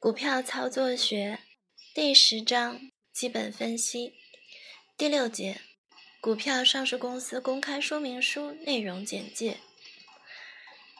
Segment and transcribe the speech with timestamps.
[0.00, 1.40] 股票操作学
[1.92, 2.80] 第十章
[3.12, 4.14] 基本分析
[4.96, 5.60] 第六节
[6.20, 9.58] 股票上市公司公开说明书内容简介。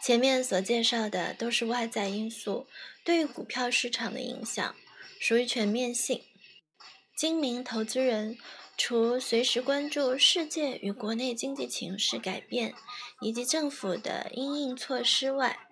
[0.03, 2.67] 前面所介绍的都是外在因素
[3.05, 4.75] 对于股票市场的影响，
[5.21, 6.25] 属于全面性。
[7.17, 8.37] 精明投资人
[8.77, 12.75] 除随时关注世界与国内经济形势改变
[13.21, 15.68] 以及政府的因应措施外，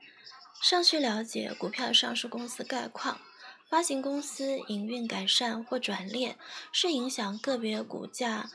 [0.61, 3.21] 尚需了解股票上市公司概况，
[3.69, 6.37] 发行公司营运改善或转列
[6.73, 8.51] 是影响个别股价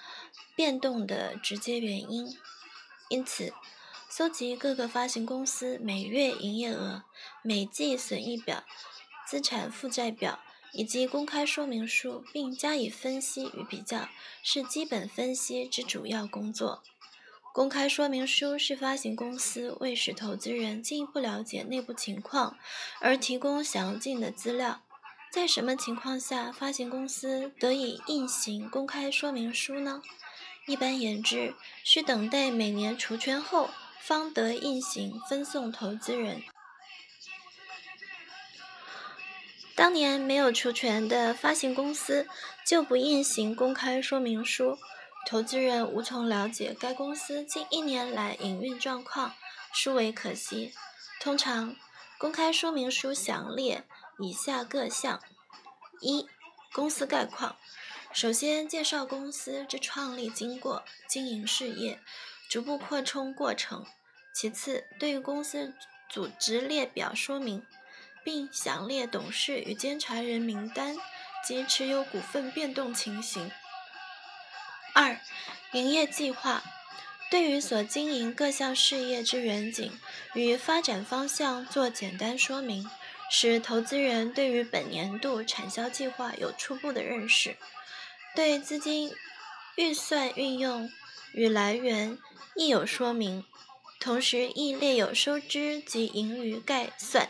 [0.56, 2.38] 变动的直接原因。
[3.10, 3.54] 因此，
[4.10, 7.04] 搜集各个发行公司每月营业额、
[7.42, 8.64] 每季损益表、
[9.26, 10.40] 资产负债表
[10.74, 14.10] 以及公开说明书，并加以分析与比较，
[14.44, 16.84] 是基本分析之主要工作。
[17.54, 22.58] 公开说明书是发行公司为使投资人进一步了解内部情况
[23.02, 24.82] 而提供详尽的资料。
[25.30, 30.02] 在什么情况下发行公司得以印行公开说明书呢？
[30.66, 31.54] 一般言之，
[31.84, 36.44] 需等待每年除权后方得印行分送投资人。
[39.76, 42.28] 当年没有除权的发行公司
[42.66, 44.78] 就不印行公开说明书。
[45.26, 49.34] 投资人无从了解该公司近一年来营运状况，
[49.74, 50.74] 殊为可惜。
[51.22, 51.76] 通常，
[52.18, 53.86] 公开说明书详列
[54.20, 55.22] 以下各项：
[56.02, 56.28] 一、
[56.74, 57.56] 公司概况，
[58.12, 62.00] 首先介绍公司之创立经过、经营事业、
[62.50, 63.86] 逐步扩充过程；
[64.34, 65.74] 其次，对于公司
[66.10, 67.66] 组织列表说明，
[68.24, 70.98] 并详列董事与监察人名单
[71.48, 73.50] 及持有股份变动情形。
[74.94, 75.20] 二、
[75.74, 76.64] 营业计划
[77.30, 79.98] 对于所经营各项事业之远景
[80.34, 82.90] 与发展方向做简单说明，
[83.30, 87.56] 使投资人对于本年度产销计划有初步的认识。
[88.36, 89.14] 对资金
[89.76, 90.90] 预算运用
[91.34, 92.18] 与来源
[92.56, 93.46] 亦有说明，
[94.00, 97.30] 同时亦列有收支及盈余概算。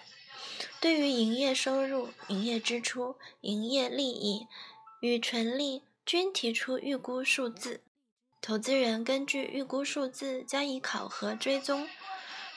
[0.79, 4.47] 对于营业收入、营业支出、营业利益
[4.99, 5.83] 与纯利。
[6.11, 7.79] 均提出预估数字，
[8.41, 11.87] 投资人根据预估数字加以考核追踪。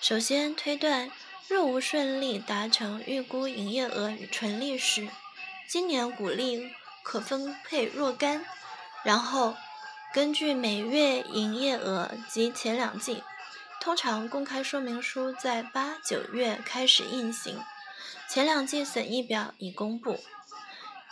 [0.01, 1.09] 首先推断，
[1.47, 5.09] 若无顺利达成预估营业额与纯利时，
[5.69, 6.73] 今年股利
[7.05, 8.45] 可分配若干。
[9.05, 9.55] 然后
[10.13, 13.23] 根据每月营业额及前两季，
[13.81, 17.63] 通常公开说明书在八九月开始印行，
[18.29, 20.19] 前两季损益表已公布。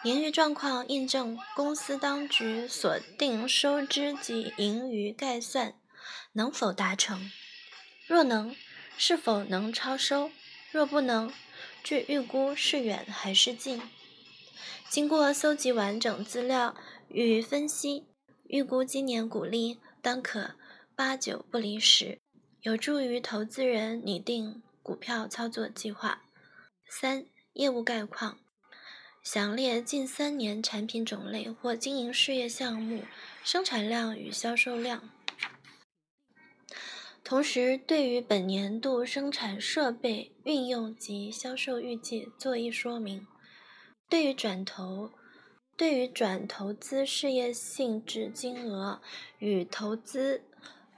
[0.05, 5.77] 盈余状况印证公司当局所定收支及盈余概算
[6.33, 7.31] 能否达成？
[8.09, 8.57] 若能，
[8.97, 10.33] 是否能超收？
[10.73, 11.33] 若不能，
[11.85, 13.81] 据预估是远还是近？
[14.89, 16.75] 经过搜集完整资料
[17.09, 18.09] 与分析，
[18.49, 20.57] 预估今年股利当可
[20.97, 22.19] 八九不离十，
[22.63, 26.23] 有助于投资人拟定股票操作计划。
[26.89, 28.42] 三、业务概况。
[29.23, 33.05] 详列近三年产品种类或经营事业项目
[33.45, 35.09] 生产量与销售量，
[37.23, 43.25] 同时对于本年度生产设备运用及销售预计做一说明。
[44.09, 45.13] 对于转投，
[45.77, 49.01] 对于转投资事业性质金额
[49.39, 50.43] 与投资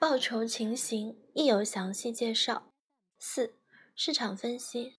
[0.01, 2.73] 报酬情形亦有详细介绍。
[3.19, 3.55] 四、
[3.95, 4.95] 市场分析。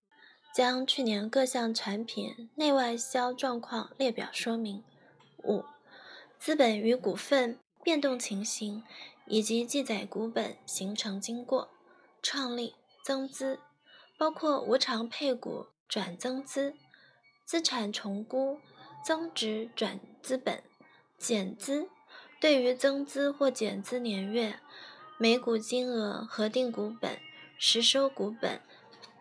[0.56, 4.86] 将去年各项产品内外销状况列表说明。
[5.44, 5.66] 五、
[6.40, 8.82] 资本与股份变动情形，
[9.26, 11.68] 以及记载股本形成经过、
[12.24, 12.74] 创立、
[13.04, 13.60] 增资，
[14.18, 16.74] 包括无偿配股转增资、
[17.44, 18.62] 资产重估、
[19.04, 20.64] 增值转资本、
[21.18, 21.90] 减资。
[22.40, 24.58] 对于增资或减资年月、
[25.18, 27.20] 每股金额、核定股本、
[27.58, 28.62] 实收股本。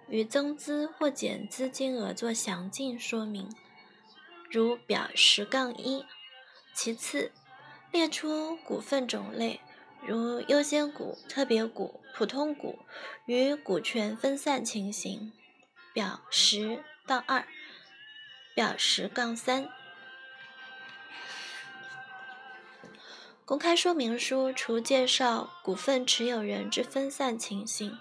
[0.09, 3.49] 与增资或减资金额做详尽说明，
[4.51, 6.05] 如表十杠一。
[6.73, 7.33] 其次，
[7.91, 9.61] 列出股份种类，
[10.07, 12.79] 如优先股、特别股、普通股
[13.27, 15.33] 与股权分散情形，
[15.93, 17.47] 表十到二。
[18.55, 19.69] 表十杠三。
[23.45, 27.99] 公开说明书除介绍股份持有人之分散情形。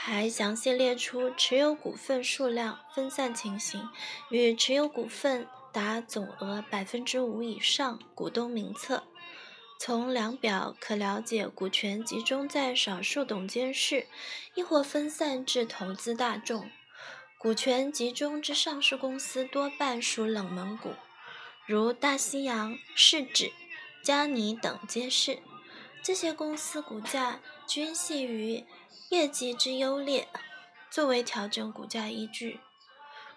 [0.00, 3.86] 还详细列出持有股份数量分散情形
[4.30, 9.02] 与持有股份达总额百分之五以上股东名册。
[9.78, 14.06] 从两表可了解股权集中在少数董监事，
[14.54, 16.70] 亦或分散至投资大众。
[17.36, 20.94] 股权集中之上市公司多半属冷门股，
[21.66, 23.52] 如大西洋、市指、
[24.02, 25.40] 加尼等皆是。
[26.00, 28.64] 这些公司股价均系于
[29.10, 30.28] 业绩之优劣，
[30.90, 32.60] 作为调整股价依据。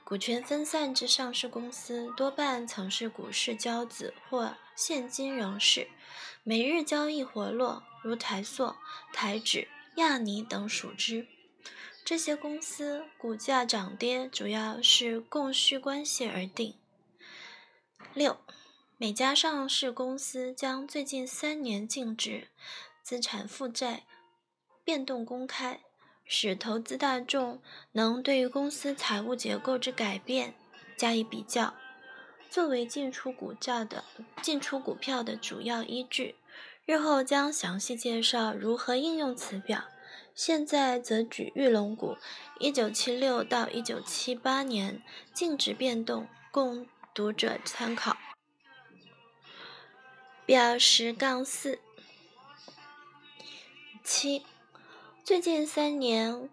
[0.04, 5.88] 股权分散之上市公司多半曾是股市骄子或现今仍是，
[6.44, 8.76] 每日交易活络，如台塑、
[9.14, 11.28] 台指、亚尼等属之。
[12.04, 16.76] 这些公司股价涨跌主要是供需关系而定。
[18.14, 18.42] 六，
[18.98, 22.50] 每家上市公司将最近三年净值、
[23.02, 24.04] 资产负债
[24.84, 25.82] 变动公开，
[26.26, 27.62] 使投资大众
[27.92, 30.54] 能对于公司财务结构之改变
[30.98, 31.74] 加以比较，
[32.50, 34.04] 作为进出股价的
[34.42, 36.36] 进出股票的主要依据。
[36.86, 39.86] 日后将详细介绍如何应用此表。
[40.34, 42.18] 现在则举玉龙股
[42.60, 48.18] 1976到1978年净值变动，供读者参考。
[50.46, 51.80] 表十杠四
[54.04, 54.44] 七，
[55.24, 56.50] 最近三年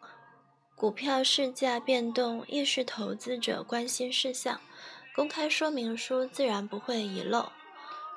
[0.75, 4.61] 股票市价变动亦是投资者关心事项，
[5.15, 7.51] 公开说明书自然不会遗漏。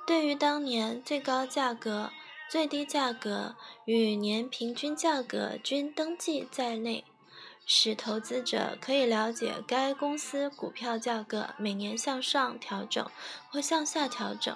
[0.05, 2.11] 对于当年最高价格。
[2.49, 3.55] 最低价格
[3.85, 7.05] 与年平均价格均登记在内，
[7.65, 13.09] 使投资者可以了解该公司股票价格每年向上调整
[13.49, 14.53] 或向下调整，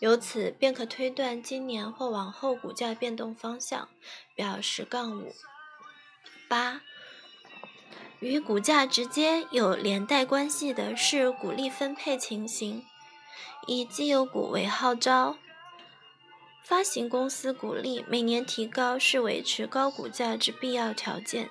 [0.00, 3.88] 由此便可推断今年或往后股价变动方向。
[4.34, 5.32] 表十杠五
[6.48, 6.82] 八，
[8.18, 12.84] 与股价直接有连带关系的是股利分配情形，
[13.66, 15.36] 以绩优股为号召。
[16.62, 21.50] 发行公司股利每年提高是维持高股价之必要条件。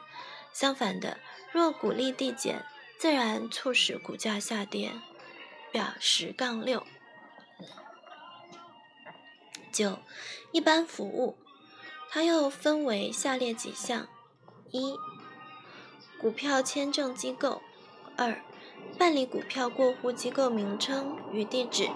[0.52, 1.20] 相反的，
[1.52, 2.66] 若股利递减，
[2.98, 4.92] 自然促使股价下跌。
[5.72, 6.86] 表十杠六
[9.74, 9.98] 九，
[10.52, 11.36] 一般服务，
[12.10, 14.08] 它又分为下列几项：
[14.72, 14.96] 一、
[16.22, 17.62] 股票签证机构；
[18.16, 18.42] 二、
[18.98, 21.88] 办理股票过户机构名称与地址；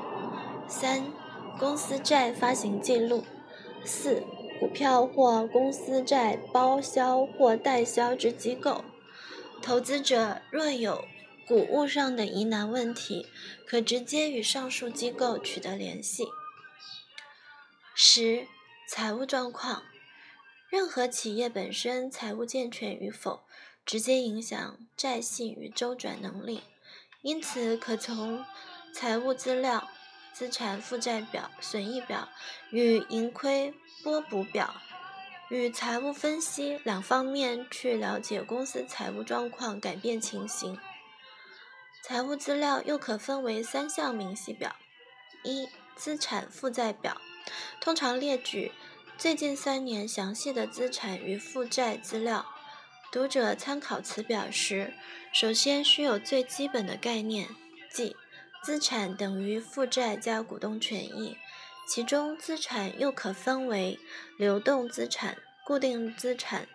[0.67, 1.13] 三。
[1.59, 3.23] 公司债发行记录，
[3.83, 4.21] 四、
[4.59, 8.85] 股票或公司债包销或代销之机构。
[9.59, 11.03] 投资者若有
[11.47, 13.25] 股务上的疑难问题，
[13.65, 16.27] 可直接与上述机构取得联系。
[17.99, 18.45] 十、
[18.87, 19.81] 财务状况，
[20.69, 23.41] 任何企业本身财务健全与否，
[23.87, 26.61] 直接影响债信与周转能力，
[27.23, 28.45] 因此可从
[28.93, 29.89] 财务资料。
[30.31, 32.29] 资产负债表、损益表
[32.69, 33.73] 与盈亏
[34.03, 34.75] 拨补表
[35.49, 40.77] 与财务分析两方面去了解公司财务状况改变情形。
[42.03, 44.75] 财务资料又可分为三项明细表：
[45.43, 47.19] 一、资产负债表，
[47.79, 48.71] 通常列举
[49.17, 52.45] 最近三年详细的资产与负债资料。
[53.11, 54.93] 读者参考此表时，
[55.33, 57.47] 首先需有最基本的概念，
[57.91, 58.15] 即。
[58.63, 61.37] 资产等于负债加股东权益，
[61.87, 63.97] 其中资产又可分为
[64.37, 66.67] 流动资产、固定资产、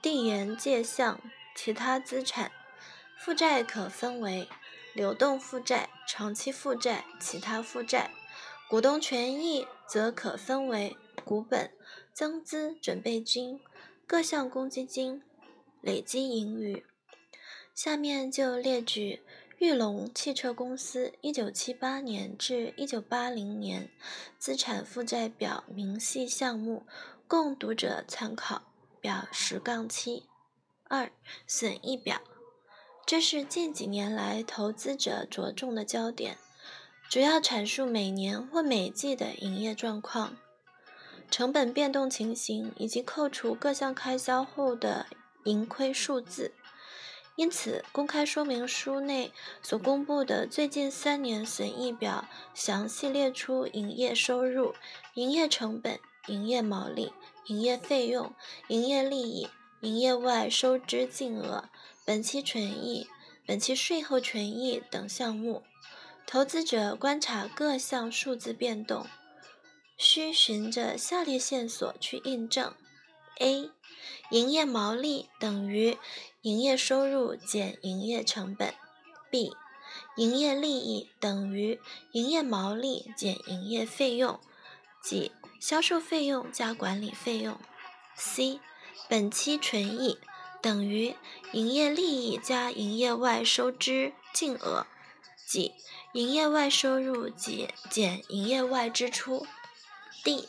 [0.00, 1.20] 递延借项、
[1.54, 2.50] 其他资产；
[3.18, 4.48] 负债可分为
[4.94, 8.08] 流动负债、长期负债、其他负债；
[8.70, 11.70] 股东权益则可分为股本、
[12.12, 13.60] 增资准备金、
[14.06, 15.22] 各项公积金、
[15.80, 16.84] 累积盈余。
[17.74, 19.22] 下面就列举。
[19.58, 23.90] 玉龙汽车公司一九七八年至一九八零年
[24.38, 26.84] 资产负债表明细项目，
[27.26, 28.62] 供读者参考。
[29.00, 30.24] 表十杠七
[30.88, 31.12] 二
[31.46, 32.20] 损益表，
[33.06, 36.38] 这是近几年来投资者着重的焦点，
[37.08, 40.36] 主要阐述每年或每季的营业状况、
[41.30, 45.06] 成本变动情形以及扣除各项开销后的
[45.44, 46.52] 盈亏数字。
[47.36, 49.30] 因此，公开说明书内
[49.62, 54.74] 所公布的最近三年损益表，详细列出营业收入、
[55.14, 57.12] 营业成本、营业毛利、
[57.46, 58.34] 营业费用、
[58.68, 59.48] 营业利益、
[59.80, 61.68] 营业外收支净额、
[62.04, 63.06] 本期权益、
[63.46, 65.62] 本期税后权益等项目。
[66.26, 69.06] 投资者观察各项数字变动，
[69.96, 72.74] 需循着下列线索去印证
[73.38, 73.70] ：A.
[74.30, 75.96] 营业毛利等于。
[76.42, 78.72] 营业收入减营业成本
[79.32, 79.52] ，B，
[80.16, 81.80] 营业利益等于
[82.12, 84.38] 营业毛利减营业费用，
[85.02, 87.58] 即销售费用加管理费用。
[88.14, 88.60] C，
[89.08, 90.20] 本期纯益
[90.62, 91.16] 等于
[91.50, 94.86] 营业利益加营业外收支净额，
[95.48, 95.72] 即
[96.16, 99.46] 营业外收入减减营业外支出。
[100.24, 100.48] D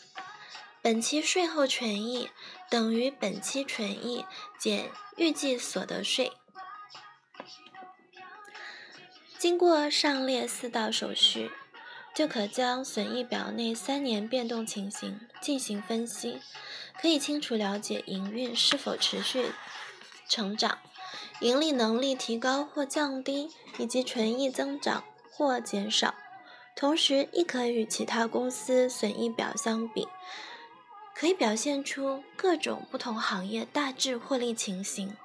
[0.82, 2.30] 本期税后权益
[2.70, 4.24] 等于本期权益
[4.58, 6.32] 减预计所得税。
[9.38, 11.52] 经过上列四道手续，
[12.16, 16.40] 就可将损益表内三年变动情形进行分析，
[17.02, 19.52] 可以清楚了解营运是否持续
[20.30, 20.80] 成长、
[21.42, 25.04] 盈利能力提高或降低，以及权益增长
[25.38, 26.16] 或减少。
[26.76, 30.08] 同时，亦可与其他公司损益表相比，
[31.14, 35.16] 可以表现出各种不同行业大致获利情形。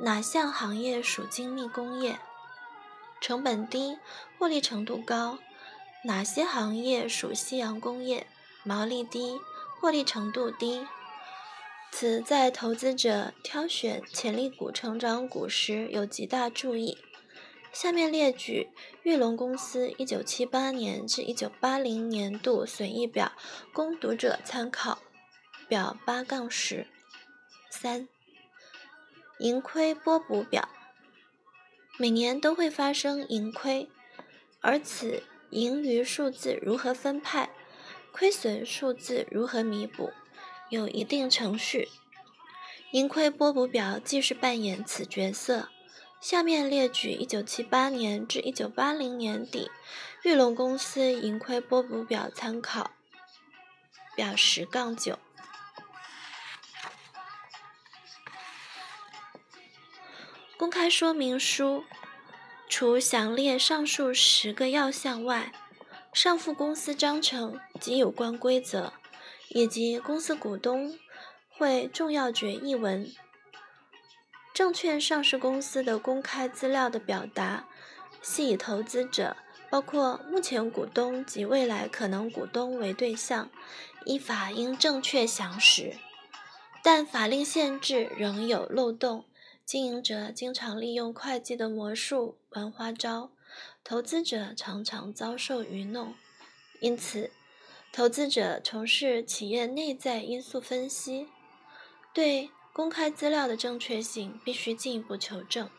[0.00, 2.18] 哪项行业属精密工业，
[3.18, 3.98] 成本低，
[4.38, 5.38] 获利程度高？
[6.04, 8.26] 哪些行业属夕阳工业，
[8.62, 9.40] 毛利低，
[9.80, 10.86] 获利程度低？
[11.90, 16.98] 此在投资者挑选潜力股、成长股时有极大注意。
[17.78, 18.70] 下面列举
[19.02, 23.32] 玉龙公司1978年至1980年度损益表，
[23.74, 24.98] 供读者参考。
[25.68, 26.86] 表八杠十
[27.68, 28.08] 三，
[29.40, 30.70] 盈亏波补表。
[31.98, 33.90] 每年都会发生盈亏，
[34.62, 37.50] 而此盈余数字如何分派，
[38.10, 40.14] 亏损数字如何弥补，
[40.70, 41.90] 有一定程序。
[42.92, 45.68] 盈亏波补表既是扮演此角色。
[46.20, 49.70] 下面列举1978年至1980年底
[50.22, 52.90] 玉龙公司盈亏波补表参考。
[54.16, 55.18] 表十杠九。
[60.56, 61.84] 公开说明书
[62.66, 65.52] 除详列上述十个要项外，
[66.14, 68.94] 上附公司章程及有关规则，
[69.50, 70.98] 以及公司股东
[71.50, 73.12] 会重要决议文。
[74.56, 77.68] 证券上市公司的公开资料的表达，
[78.22, 79.36] 系以投资者，
[79.68, 83.50] 包括目前股东及未来可能股东为对象，
[84.06, 85.98] 依法应正确详实。
[86.82, 89.26] 但法令限制仍有漏洞，
[89.66, 93.30] 经营者经常利用会计的魔术玩花招，
[93.84, 96.14] 投资者常常遭受愚弄。
[96.80, 97.30] 因此，
[97.92, 101.28] 投资者从事企业内在因素分析，
[102.14, 102.48] 对。
[102.76, 105.70] 公开资料的正确性必须进一步求证。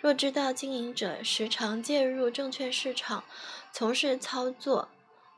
[0.00, 3.22] 若知道经营者时常介入证券市场
[3.70, 4.88] 从事操作，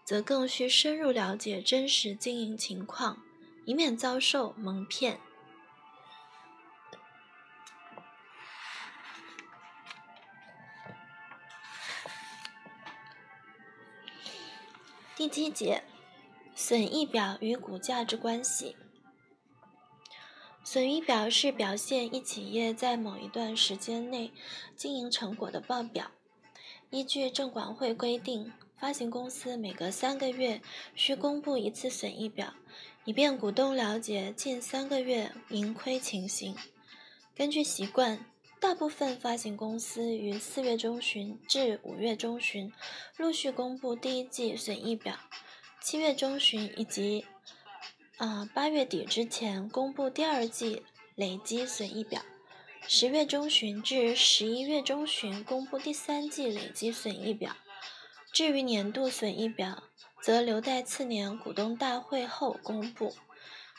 [0.07, 3.23] 则更需深入了解真实经营情况，
[3.66, 5.21] 以免遭受蒙骗。
[15.14, 15.85] 第七节，
[16.54, 18.75] 损益表与股价之关系。
[20.73, 24.33] 损益表是表现一企业在某一段时间内
[24.75, 26.11] 经营成果的报表。
[26.88, 30.62] 依据证管会规定，发行公司每隔三个月
[30.95, 32.55] 需公布一次损益表，
[33.05, 36.57] 以便股东了解近三个月盈亏情形。
[37.37, 38.25] 根据习惯，
[38.59, 42.73] 大部分发行公司于四月中旬至五月中旬
[43.19, 45.19] 陆续公布第一季损益表，
[45.83, 47.26] 七月中旬以及。
[48.23, 50.85] 啊，八月底之前公布第二季
[51.17, 52.23] 累积损益表，
[52.87, 57.57] 十月中旬至十一月中旬公布第三季累积损益表。
[58.33, 59.83] 至于年度损益表，
[60.23, 63.12] 则留待次年股东大会后公布。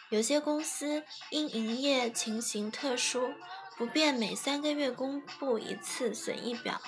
[0.09, 3.31] 有些公司因营业情形特殊，
[3.77, 6.81] 不便每三个月公布一次损益表，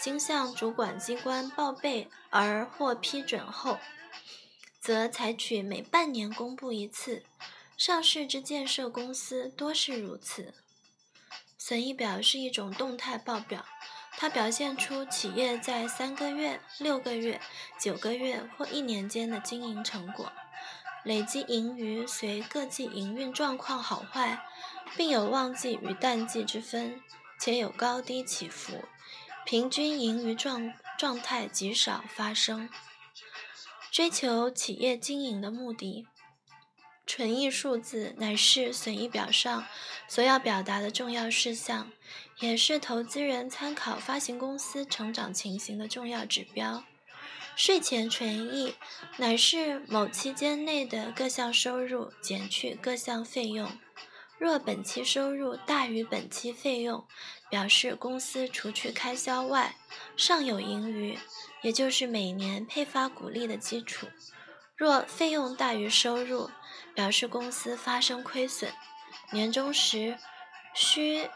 [0.00, 3.76] 经向主管机关报备而获批准后。
[4.86, 7.24] 则采取每半年公布一次，
[7.76, 10.54] 上市之建设公司多是如此。
[11.58, 13.66] 损益表是一种动态报表，
[14.12, 17.40] 它表现出企业在三个月、六个月、
[17.80, 20.30] 九个月或一年间的经营成果。
[21.02, 24.40] 累积盈余随各季营运状况好坏，
[24.96, 27.02] 并有旺季与淡季之分，
[27.40, 28.84] 且有高低起伏，
[29.44, 32.68] 平均盈余状状态极少发生。
[33.96, 36.06] 追求企业经营的目的，
[37.06, 39.64] 纯益数字乃是损益表上
[40.06, 41.90] 所要表达的重要事项，
[42.40, 46.84] 也是投资人参考发行公司成长情形的重要指标。
[47.56, 48.74] 税前纯益
[49.16, 53.78] 乃是某期间内的各项收入减去各项费用，
[54.36, 57.02] 若本期收入大于本期费用，
[57.48, 59.74] 表示公司除去开销外
[60.18, 61.18] 尚有盈余。
[61.62, 64.06] 也就是每年配发股利的基础。
[64.76, 66.50] 若费用大于收入，
[66.94, 68.72] 表示公司发生亏损。
[69.32, 70.18] 年终时
[70.74, 71.28] 需，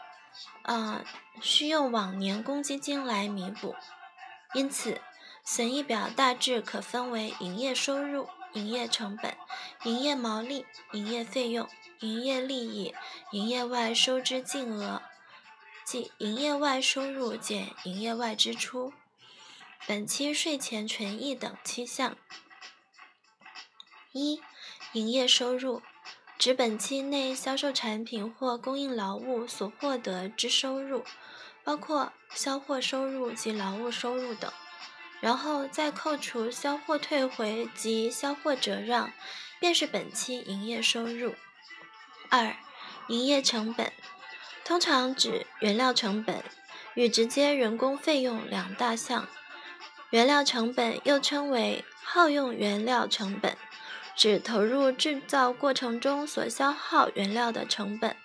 [0.61, 1.03] 呃，
[1.41, 3.75] 需用往年公积金来弥补。
[4.53, 5.01] 因此，
[5.43, 9.35] 损益表大致可分为营业收入、营业成本、
[9.83, 11.67] 营业毛利、营业费用、
[12.01, 12.93] 营业利益、
[13.31, 15.01] 营业外收支净额，
[15.83, 18.93] 即营业外收入减营业外支出。
[19.87, 22.15] 本期税前权益等七项。
[24.11, 24.39] 一、
[24.93, 25.81] 营业收入，
[26.37, 31.03] 指本期内销售产品或供应劳务所获得之收入，
[31.63, 34.53] 包括销货收入及劳务收入等，
[35.19, 39.11] 然后再扣除销货退回及销货折让，
[39.59, 41.33] 便是本期营业收入。
[42.29, 42.55] 二、
[43.07, 43.91] 营业成本，
[44.63, 46.43] 通常指原料成本
[46.93, 49.27] 与直接人工费用两大项。
[50.11, 53.57] 原料成本又称为耗用原料成本，
[54.15, 58.15] 指投入制造过程中所消耗原料的成本。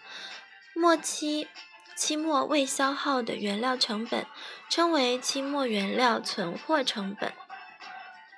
[0.74, 1.48] 末期
[1.94, 4.26] 期末未消耗的原料成本
[4.68, 7.32] 称为期末原料存货成本。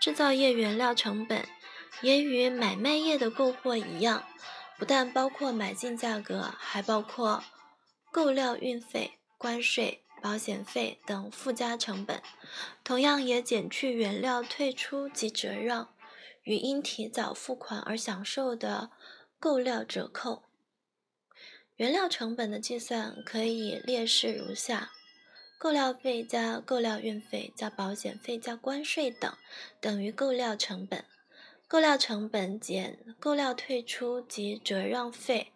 [0.01, 1.49] 制造业原料成本
[2.03, 4.23] 也与买卖业的购货一样，
[4.79, 7.43] 不但包括买进价格，还包括
[8.13, 10.05] 购料运费、关税。
[10.21, 12.23] 保险费等附加成本，
[12.85, 15.95] 同样也减去原料退出及折让，
[16.43, 18.91] 与因提早付款而享受的
[19.39, 20.45] 购料折扣。
[21.77, 24.91] 原料成本的计算可以列示如下：
[25.59, 29.33] 购料费加购料运费加保险费加关税等，
[29.81, 31.05] 等于购料成本。
[31.69, 35.53] 购料成本减购料退出及折让费，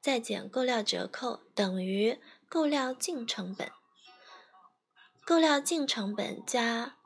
[0.00, 2.18] 再减购料折扣，等于
[2.48, 3.70] 购料净成本。
[5.26, 6.96] 购料净成本加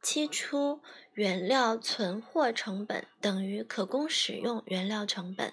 [0.00, 0.80] 期初
[1.12, 5.52] 原料存货成本等于可供使用原料成本。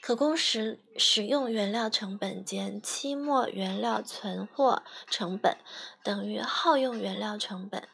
[0.00, 5.56] 可供使使用原料成本减期末原料存货成本
[6.04, 7.88] 等于耗用原料成本。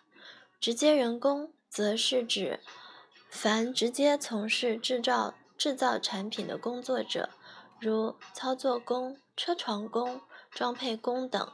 [0.60, 2.60] 直接人工则是指
[3.30, 7.30] 凡直接从事制造制造产品的工作者，
[7.80, 11.52] 如操作工、车床工、装配工等。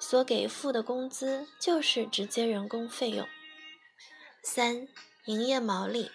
[0.00, 3.28] 所给付的工资就是直接人工费用。
[4.42, 4.88] 三、
[5.26, 6.10] 营业毛利，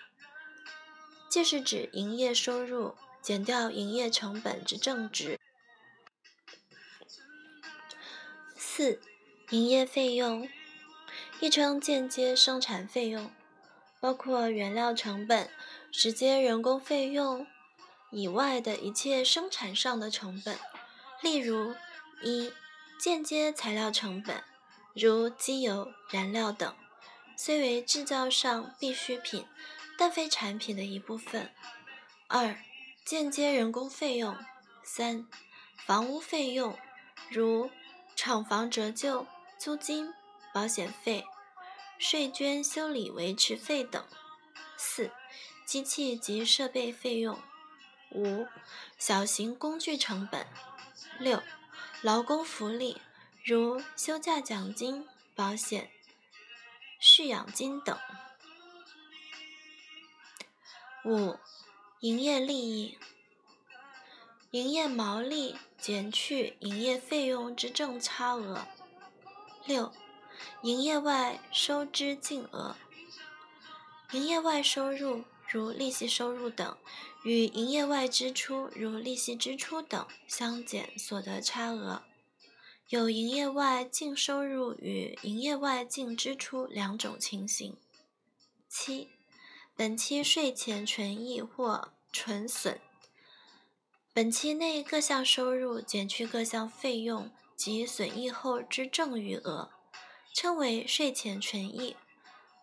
[1.29, 5.39] 即是指营业收入减掉营业成本之正值。
[8.55, 9.01] 四、
[9.49, 10.49] 营业费用，
[11.39, 13.29] 亦称间接生产费用，
[13.99, 15.49] 包括原料成本、
[15.91, 17.45] 直接人工费用
[18.09, 20.57] 以外的一切生产上的成本，
[21.21, 21.75] 例如
[22.23, 22.51] 一。
[23.03, 24.41] 间接材料成本，
[24.93, 26.73] 如机油、燃料等，
[27.35, 29.45] 虽为制造上必需品，
[29.97, 31.53] 但非产品的一部分。
[32.29, 32.55] 二、
[33.03, 34.37] 间接人工费用。
[34.85, 35.27] 三、
[35.75, 36.79] 房屋费用，
[37.29, 37.69] 如
[38.15, 40.13] 厂房折旧、租金、
[40.53, 41.25] 保险费、
[41.99, 44.01] 税捐、修理维持费等。
[44.77, 45.11] 四、
[45.65, 47.37] 机器及设备费用。
[48.11, 48.47] 五、
[48.97, 50.47] 小型工具成本。
[51.19, 51.43] 六。
[52.03, 53.01] 劳工福利，
[53.45, 55.89] 如休假奖金、保险、
[56.99, 57.97] 续养金等。
[61.05, 61.39] 五、
[62.01, 62.97] 营业利益，
[64.51, 68.67] 营业毛利减去营业费用之正差额。
[69.65, 69.93] 六、
[70.61, 72.75] 营业外收支净额，
[74.11, 76.77] 营业外收入如利息收入等。
[77.23, 82.03] 与营业外支出，如利息支出等相减所得差额，
[82.89, 87.77] 有营业外净收入与营业外净支出两种情形。
[88.67, 89.09] 七、
[89.73, 92.81] 本期税前权益或纯损，
[94.13, 99.71] 本期内各项收入减去各项费用及损益后之正余额，
[100.33, 101.95] 称为税前权益；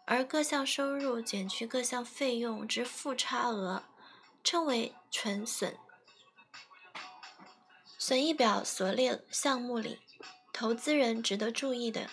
[0.05, 3.85] 而各项收入减去各项费用之负差额。
[4.43, 5.77] 称为纯损。
[7.99, 9.99] 损益表所列项目里，
[10.53, 12.11] 投资人值得注意的：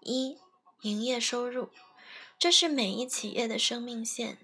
[0.00, 0.38] 一、
[0.80, 1.70] 营业收入，
[2.38, 4.38] 这是每一企业的生命线。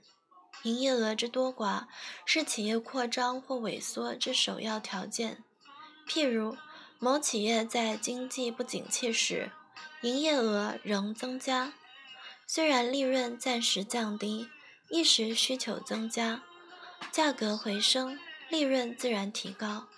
[0.64, 1.86] 营业额之多寡
[2.24, 5.42] 是企业扩张或萎缩之首要条件。
[6.06, 6.56] 譬如，
[7.00, 9.50] 某企业在经济不景气时，
[10.02, 11.72] 营业额仍增加，
[12.46, 14.48] 虽然利润暂时降低，
[14.88, 16.42] 一时需求增加。
[17.10, 19.88] 价格回升，利润自然提高。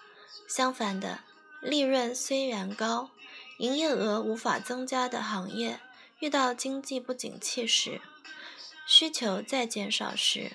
[0.48, 1.20] 相反的，
[1.60, 3.10] 利润虽然高，
[3.58, 5.80] 营业额无法增加的行业，
[6.20, 8.00] 遇到经济不景气时，
[8.86, 10.52] 需求再减少时，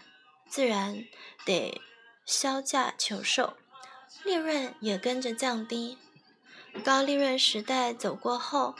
[0.47, 1.05] 自然
[1.45, 1.81] 得
[2.25, 3.57] 削价求售，
[4.23, 5.97] 利润也跟着降低。
[6.83, 8.75] 高利润时代走过后，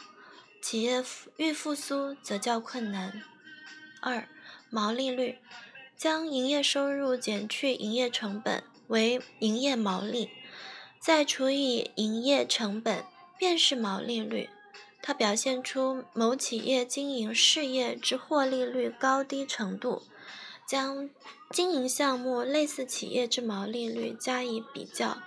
[0.62, 3.24] 企业复欲复苏则较困难。
[4.02, 4.30] 二、
[4.70, 5.40] 毛利率，
[6.00, 10.30] 将营业收入减去营业成本为营业毛利，
[10.98, 13.04] 再除以营业成本，
[13.38, 14.50] 便是毛利率。
[15.02, 20.04] 它表现出某企业经营事业之获利率高低程度。
[20.66, 21.10] 将
[21.52, 25.18] 经营项目类似企业之毛利率加以比较，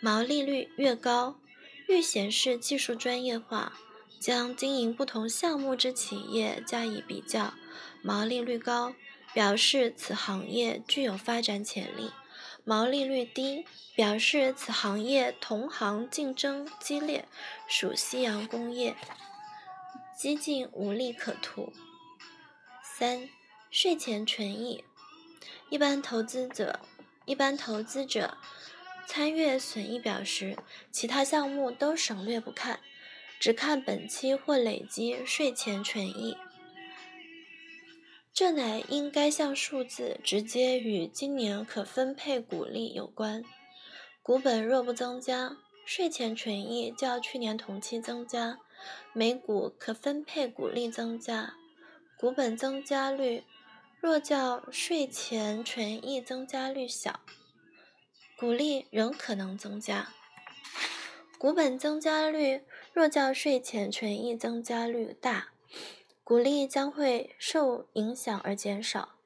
[0.00, 1.34] 毛利率越高，
[1.88, 3.72] 愈显示技术专业化；
[4.20, 7.54] 将经营不同项目之企业加以比较，
[8.02, 8.94] 毛利率高，
[9.32, 12.10] 表示此行业具有发展潜力；
[12.64, 13.64] 毛利率低，
[13.94, 17.26] 表示此行业同行竞争激烈，
[17.68, 18.94] 属夕阳工业，
[20.16, 21.72] 几近无利可图。
[22.82, 23.28] 三。
[23.74, 24.84] 税前权益，
[25.70, 26.80] 一般投资者
[27.24, 28.36] 一般投资者
[29.06, 30.58] 参阅损益表时，
[30.90, 32.80] 其他项目都省略不看，
[33.40, 36.36] 只看本期或累积税前权益。
[38.34, 43.44] 这乃因该项数字直接与今年可分配股利有关。
[44.22, 48.56] 股本若不增加，税前权益较去年同期增加；
[49.12, 51.54] 每股可分配股利增加，
[52.18, 53.44] 股本增加率。
[54.00, 57.20] 若较税前权益增加率小，
[58.36, 60.08] 股利仍可能增加；
[61.38, 65.52] 股本增加率若较税前权益增加率大，
[66.32, 69.16] 股利将会受影响而减少。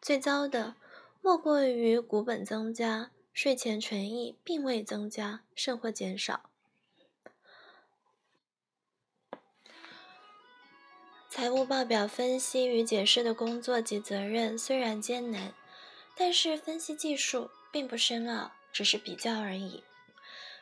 [0.00, 0.76] 最糟的
[1.20, 6.48] 莫过于股本增加，税前权益并未增加，甚或减少。
[11.28, 15.52] 财务报表分析与解释的工作及责任虽然艰难，
[16.16, 19.84] 但是分析技术并不深奥，只是比较而已。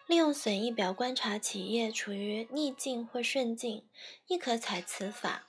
[0.09, 3.85] 利用损益表观察企业处于逆境或顺境，
[4.27, 5.47] 亦可采此法。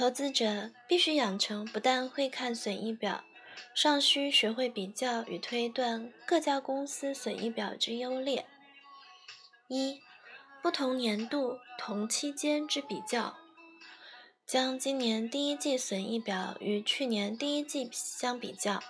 [0.00, 3.22] 投资者必须养成不但会看损益表，
[3.74, 8.46] 尚需学会比较与推断各家公司损益表之优劣。
[9.68, 10.00] 一、
[10.62, 13.36] 不同年度同期间之比较。
[14.46, 18.82] 将今年第一季损益表与去年第一季相比较，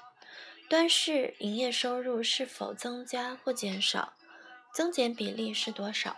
[0.69, 4.13] 端视营业收入是否增加或减少，
[4.73, 6.13] 增减比例是多少；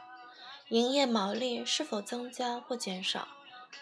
[0.69, 3.27] 营业毛利是否增加或减少，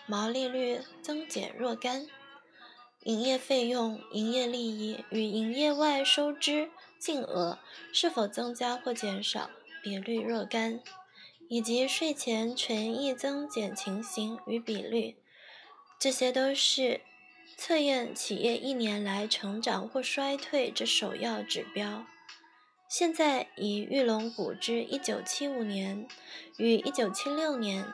[0.06, 2.06] 毛利率增减若干；
[3.04, 7.58] 营业费用、营业利益与营业外收支净额
[7.92, 9.50] 是否增加或减少，
[9.82, 10.80] 比率若干；
[11.48, 15.16] 以及税前权益增减情形与比率。
[15.98, 17.02] 这些都是
[17.56, 22.06] 测验企业一年来成长或衰退之首要指标。
[22.88, 26.08] 现在以玉龙股之1975年
[26.56, 27.92] 与1976年、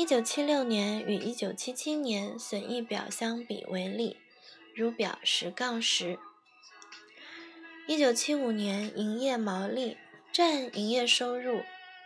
[0.00, 4.16] 一九七六年与一九七七年损益表相比为例，
[4.74, 6.18] 如表十杠十。
[7.86, 9.98] 一九七五年营业毛利
[10.32, 11.60] 占营业收入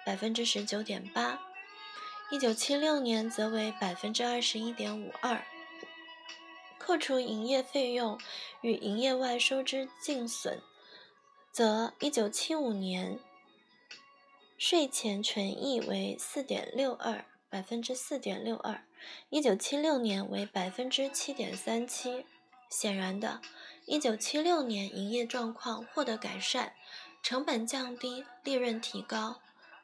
[0.04, 1.38] 百分之十九点八。
[2.33, 5.44] 一九七六年则为百分之二十一点五二，
[6.80, 8.18] 扣除营业费用
[8.62, 10.61] 与营业外收支净损，
[11.52, 13.20] 则一九七五年
[14.59, 18.82] 税前权益为四点六二百分之四点六二，
[19.30, 22.26] 一九七六年为百分之七点三七。
[22.68, 23.40] 显然的，
[23.86, 26.72] 一九七六年营业状况获得改善，
[27.22, 29.40] 成本降低，利润提高，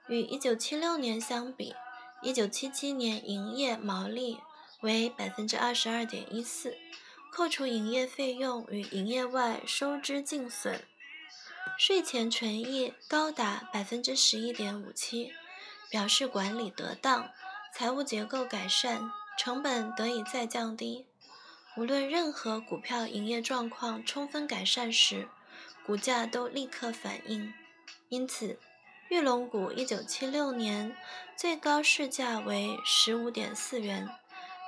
[0.09, 1.77] 与一九七六年相比。
[2.23, 4.41] 一九七七年营业毛利
[4.81, 6.77] 为百分之二十二点一四，
[7.33, 10.81] 扣除营业费用与营业外收支净损，
[11.79, 15.33] 税前权益高达百分之十一点五七，
[15.89, 17.31] 表示管理得当，
[17.75, 21.07] 财务结构改善，成本得以再降低。
[21.77, 25.29] 无论任何股票营业状况充分改善时，
[25.87, 27.53] 股价都立刻反应。
[28.09, 28.59] 因此。
[29.11, 30.97] 玉龙股一九七六年
[31.37, 34.09] 最高市价为十五点四元，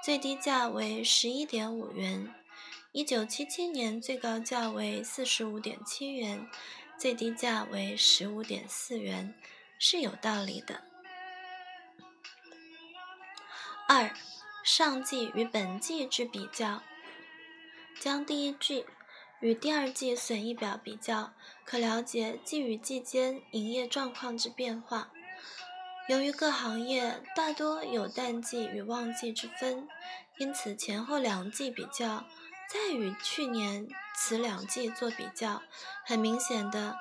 [0.05, 2.27] 最低价为十一点五元；
[2.91, 6.49] 一九七七年最高价为四十五点七元，
[6.99, 9.33] 最低价为十五点四元，
[9.79, 10.83] 是有道理的。
[13.95, 14.11] 二、
[14.65, 16.83] 上季与本季之比较，
[18.01, 18.87] 将第一季。
[19.41, 21.35] 与第二季损益表比较，
[21.67, 25.11] 可了解季与季间营业状况之变化。
[26.09, 29.87] 由于各行业大多有淡季与旺季之分，
[30.39, 32.25] 因此前后两季比较，
[32.71, 35.61] 再与去年此两季做比较，
[36.07, 36.97] 很明显的，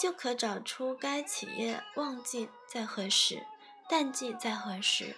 [0.00, 3.44] 就可找出该企业旺季在何时，
[3.88, 5.16] 淡季在何时，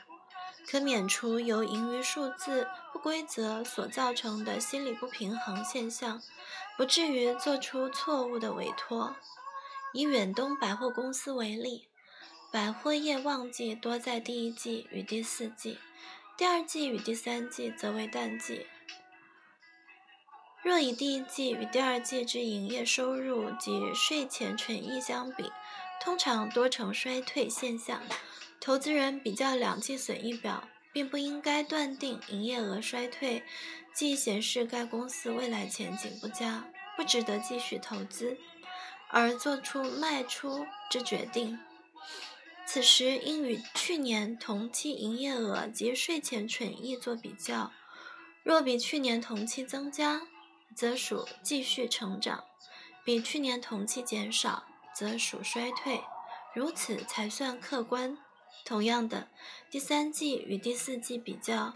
[0.66, 6.22] 可免除由盈余数字不规则所造成的心理不平衡现象，
[6.76, 9.14] 不至于做出错误的委托。
[9.92, 11.86] 以远东百货公司为例，
[12.50, 15.78] 百货业旺季多在第一季与第四季，
[16.36, 18.66] 第二季与第三季则为淡季。
[20.62, 25.52] 若以第一季与第二季之营业收入及税前权益相比，
[26.00, 28.00] 通常多呈衰退现象。
[28.64, 33.42] 投资人比较两季损益表，并不应该断定营业额衰退，
[33.92, 36.64] 即显示该公司未来前景不佳，
[36.96, 38.38] 不值得继续投资，
[39.10, 41.58] 而做出卖出之决定。
[42.64, 47.70] 此时应与去年同期营业额及税前纯益做比较，
[48.42, 50.22] 若比去年同期增加，
[50.74, 52.42] 则属继续成长，
[53.04, 56.02] 比去年同期减少，则属衰退，
[56.54, 58.16] 如此才算客观。
[58.62, 59.28] 同样的，
[59.70, 61.74] 第三季与第四季比较，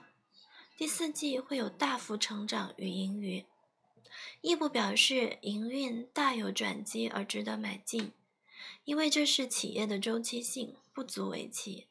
[0.77, 3.47] 第四季会有大幅成长与盈余，
[4.43, 8.13] 亦不表示营运大有转机而值得买进，
[8.85, 11.87] 因为这是企业的周期性，不足为奇。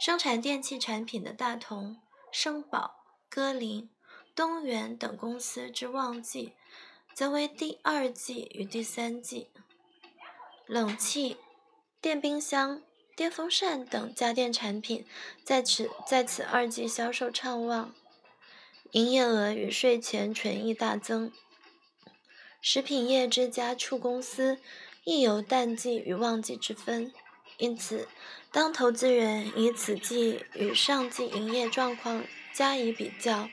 [0.00, 2.00] 生产电器产品的大同、
[2.32, 3.88] 声宝、歌林。
[4.34, 6.52] 东元等公司之旺季，
[7.14, 9.48] 则为第二季与第三季。
[10.66, 11.38] 冷气、
[12.02, 12.82] 电冰箱、
[13.16, 15.06] 电风扇等家电产品
[15.42, 17.94] 在此在此二季销售畅旺，
[18.90, 21.32] 营业额与税前权益大增。
[22.60, 24.58] 食品业之家畜公司
[25.04, 27.10] 亦有淡季与旺季之分，
[27.56, 28.06] 因此，
[28.52, 33.48] 当投资人以此季与上季营业状况加以比较。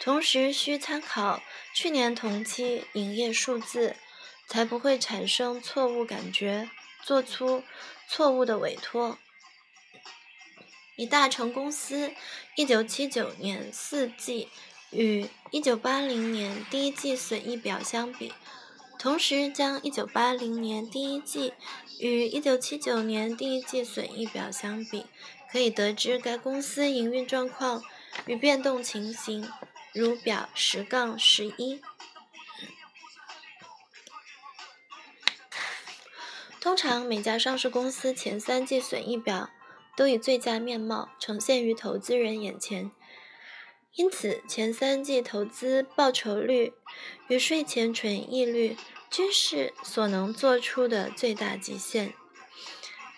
[0.00, 1.40] 同时需参考
[1.72, 3.94] 去年同期营业数字，
[4.48, 6.68] 才不会产生错误感觉，
[7.02, 7.62] 做出
[8.08, 9.18] 错误的委托。
[10.96, 12.12] 以大成公司
[12.56, 14.48] 1979年四季
[14.90, 18.32] 与1980年第一季损益表相比，
[18.98, 21.52] 同时将1980年第一季
[22.00, 25.06] 与1979年第一季损益表相比，
[25.52, 27.84] 可以得知该公司营运状况
[28.26, 29.48] 与变动情形。
[29.94, 31.80] 如表十杠十一。
[36.60, 39.50] 通常每家上市公司前三季损益表
[39.96, 42.90] 都以最佳面貌呈现于投资人眼前，
[43.94, 46.74] 因此前三季投资报酬率
[47.28, 48.76] 与税前纯益率
[49.08, 52.12] 均是所能做出的最大极限。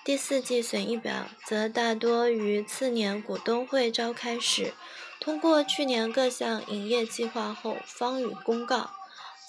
[0.04, 4.74] 第四季损益表则大多于次年股东会召开时。
[5.18, 8.90] 通过去年各项营业计划后，方予公告。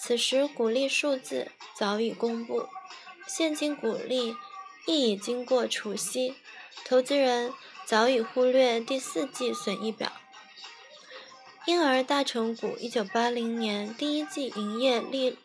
[0.02, 2.68] 此时股利数字早已公布，
[3.28, 4.36] 现金股利
[4.86, 6.36] 亦已经过除息，
[6.86, 7.54] 投资人
[7.86, 10.12] 早已忽略第四季损益表。
[11.66, 15.38] 因而，大成股1980年第一季营业利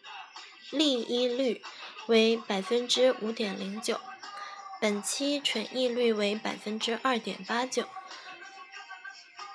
[0.71, 1.62] 利益率
[2.07, 4.01] 为百分之五点零九，
[4.81, 7.85] 本期纯益率为百分之二点八九。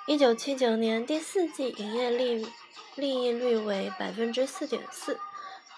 [0.06, 2.46] 一九七九年第四季营业利
[2.94, 5.18] 利益率为百分之四点四，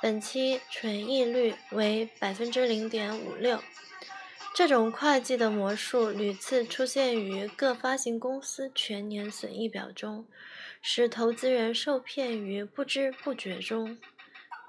[0.05, 3.63] 本期纯益率为百分之零点五六。
[4.55, 10.27] 这种会计的魔术屡次出现于各发行公司全年损益表中，
[10.83, 13.97] 使投资人受骗于不知不觉中。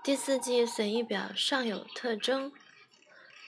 [0.05, 2.53] 第四季损益表尚有特征，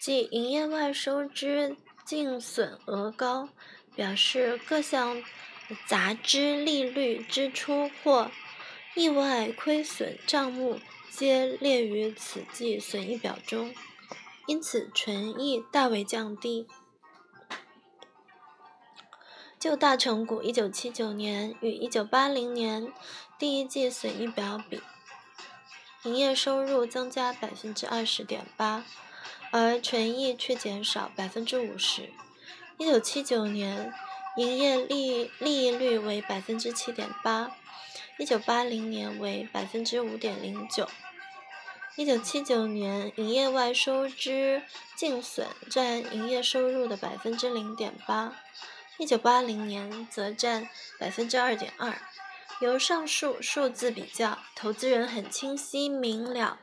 [0.02, 3.48] 即营业外收支净损额高，
[3.96, 5.24] 表示各项。
[5.86, 8.30] 杂支利率支出或
[8.96, 10.80] 意外亏损账目
[11.18, 13.74] 皆列于此季损益表中，
[14.46, 16.68] 因此纯益大为降低。
[19.58, 22.94] 就大成股1979年与1980年
[23.40, 24.80] 第一季损益表比，
[26.04, 28.86] 营业收入增加百分之二十点八，
[29.50, 32.12] 而纯益却减少百分之五十。
[32.78, 33.92] 1979年。
[34.36, 37.58] 营业利利益率为百分之七点八，
[38.20, 40.88] 一九八零年为百分之五点零九。
[41.98, 44.62] 一九七九年营业外收支
[44.96, 48.38] 净损占营业收入的百分之零点八，
[49.00, 52.00] 一九八零年则占百分之二点二。
[52.62, 56.60] 由上述数字比较，投资人很清晰明了。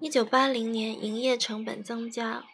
[0.00, 2.44] 一九八零年营业成本增加，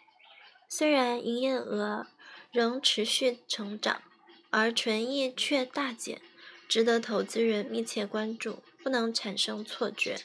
[0.69, 2.05] 虽然营业额
[2.51, 4.03] 仍持续成长。
[4.51, 6.21] 而纯益却大减，
[6.67, 10.19] 值得投资人密切关注，不能产生错觉，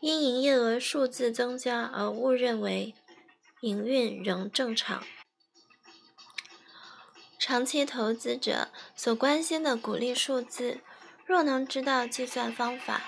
[0.00, 2.94] 因营业额数字增加而误认为
[3.60, 5.02] 营运仍正常。
[7.38, 10.80] 长期投资者所关心的股利数字，
[11.24, 13.02] 若能知道计算方法，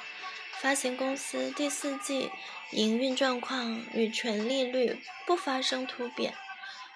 [0.60, 2.30] 发行公司第四季
[2.72, 6.34] 营运状况与纯利率不发生突变，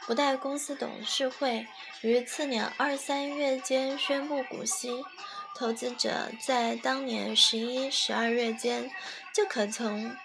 [0.06, 1.66] 不待公司董事会
[2.02, 5.02] 于次年二三月间宣布股息，
[5.54, 8.90] 投资者在当年十一、十二月间
[9.34, 10.16] 就可从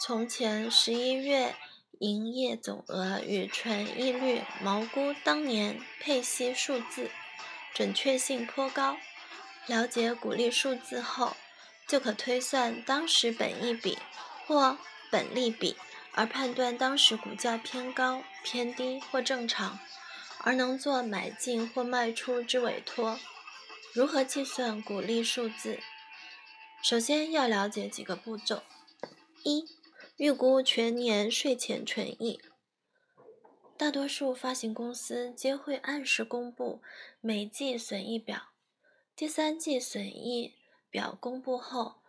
[0.00, 1.54] 从前十一月。
[1.98, 7.08] 营业总额与纯益率毛估当年配息数字，
[7.72, 8.96] 准确性颇高。
[9.68, 11.36] 了解股利数字后，
[11.86, 13.96] 就可推算当时本益比
[14.48, 14.78] 或
[15.12, 15.76] 本利比，
[16.10, 19.78] 而判断当时股价偏高、偏低或正常，
[20.38, 23.20] 而能做买进或卖出之委托。
[23.94, 25.78] 如何计算股利数字？
[26.82, 28.62] 首先要了解几个步骤：
[29.44, 29.64] 一。
[30.16, 32.40] 预估全年税前纯益，
[33.76, 36.80] 大多数发行公司皆会按时公布
[37.20, 38.50] 每季损益表。
[39.16, 40.54] 第三季损益
[40.90, 42.02] 表公布后，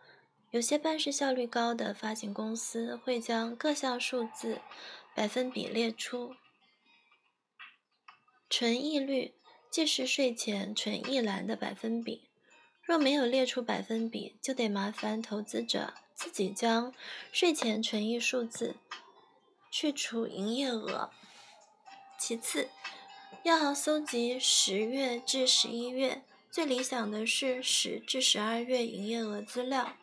[0.50, 4.60] 有些办事效率高的发行公司会将各项数字
[5.14, 6.36] 百分比列出。
[8.48, 9.34] 纯益率
[9.74, 12.28] 即是税前权益栏的百分比，
[12.84, 15.94] 若没有列出百分比，就得麻烦投资者。
[16.14, 16.94] 自己将
[17.32, 18.76] 税前权益数字
[19.72, 21.10] 去除营业额。
[22.16, 22.68] 其次，
[23.42, 29.96] 要搜集十月至十一月，最理想的是十至十二月营业额资料。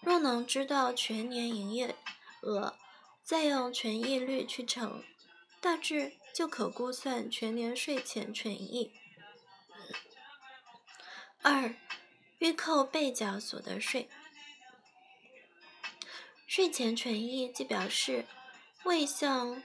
[0.00, 1.94] 若能知道全年营业
[2.40, 2.74] 额，
[3.22, 5.04] 再用权益率去乘，
[5.60, 8.90] 大致就可估算全年税前权益。
[11.42, 11.74] 二、
[12.38, 14.08] 预扣被缴所得税。
[16.46, 18.24] 税前权益即表示
[18.84, 19.62] 未向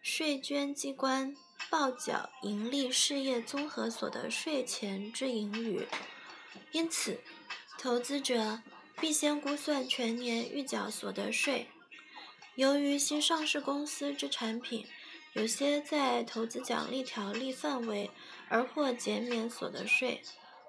[0.00, 1.36] 税捐机关
[1.68, 5.86] 报缴盈利事业综合所得税前之盈余，
[6.72, 7.20] 因此，
[7.78, 8.62] 投资者
[8.98, 11.68] 必先估算全年预缴所得税。
[12.54, 14.86] 由于新上市公司之产品
[15.34, 18.10] 有些在投资奖励条例范围
[18.48, 20.22] 而获减免所得税，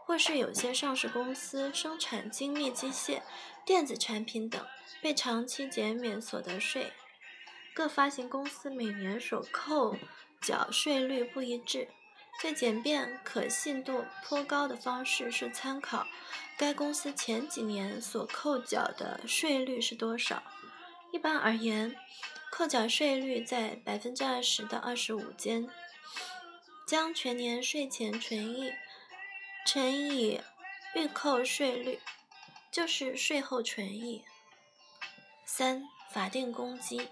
[0.09, 3.21] 或是有些上市公司生产精密机械、
[3.63, 4.65] 电子产品等。
[5.03, 6.91] 被长期减免所得税，
[7.75, 9.95] 各发行公司每年所扣
[10.41, 11.89] 缴税率不一致。
[12.41, 16.07] 最简便、可信度颇高的方式是参考
[16.57, 20.41] 该公司前几年所扣缴的税率是多少。
[21.11, 21.95] 一般而言，
[22.51, 25.69] 扣缴税率在百分之二十到二十五间。
[26.87, 28.71] 将全年税前权益
[29.71, 30.41] 乘以
[30.95, 31.99] 预扣税率，
[32.71, 34.23] 就是税后纯益。
[35.45, 37.07] 三、法定公积，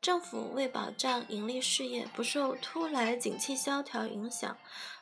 [0.00, 4.56] 政府为保障盈利事业不受突来景气萧条影响，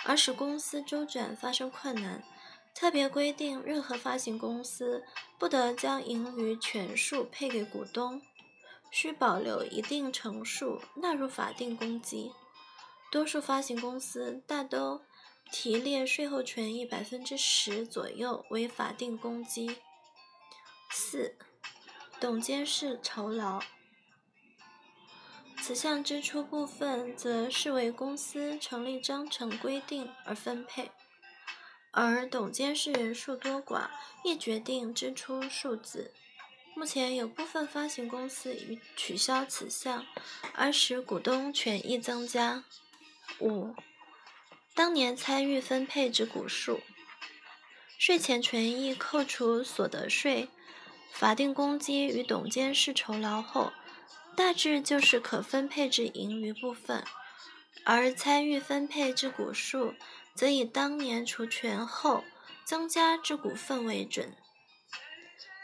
[0.06, 2.24] 而使公司周转发生困难，
[2.74, 5.04] 特别规定任何发行公司
[5.38, 8.22] 不得将盈余全数配给股东，
[8.90, 12.32] 需保留一定成数纳入法定公积。
[13.12, 15.02] 多数发行公司大都
[15.52, 19.76] 提列税后权益百分之十左右为法定公积。
[20.90, 21.36] 四。
[22.20, 23.62] 董监事酬劳，
[25.56, 30.90] 此项支出部分则视为公司成立章程规定而分配，
[31.92, 33.88] 而董监事人数多寡
[34.22, 36.12] 亦决定支出数字。
[36.76, 40.04] 目前有部分发行公司已取消此项，
[40.54, 42.64] 而使股东权益增加。
[43.40, 43.74] 五、
[44.74, 46.80] 当年参与分配之股数，
[47.98, 50.48] 税前权益扣除所得税。
[51.12, 53.72] 法定公积与董监事酬劳后，
[54.36, 57.02] 大致就是可分配之盈余部分；
[57.84, 59.94] 而参与分配之股数，
[60.34, 62.24] 则以当年除权后
[62.64, 64.36] 增加之股份为准。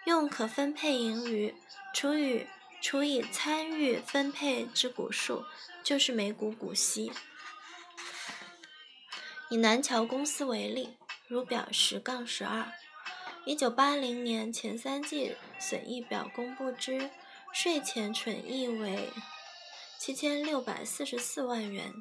[0.05, 1.55] 用可分配盈余
[1.95, 2.47] 除以
[2.83, 5.45] 除以参与分配之股数，
[5.85, 7.13] 就是每股股息。
[9.49, 10.97] 以南桥公司为例，
[11.29, 12.67] 如表十杠十二。
[13.45, 17.11] 一九八零年前三季损益表公布之
[17.53, 19.11] 税前纯益为
[20.01, 21.93] 七千六百四十四万元，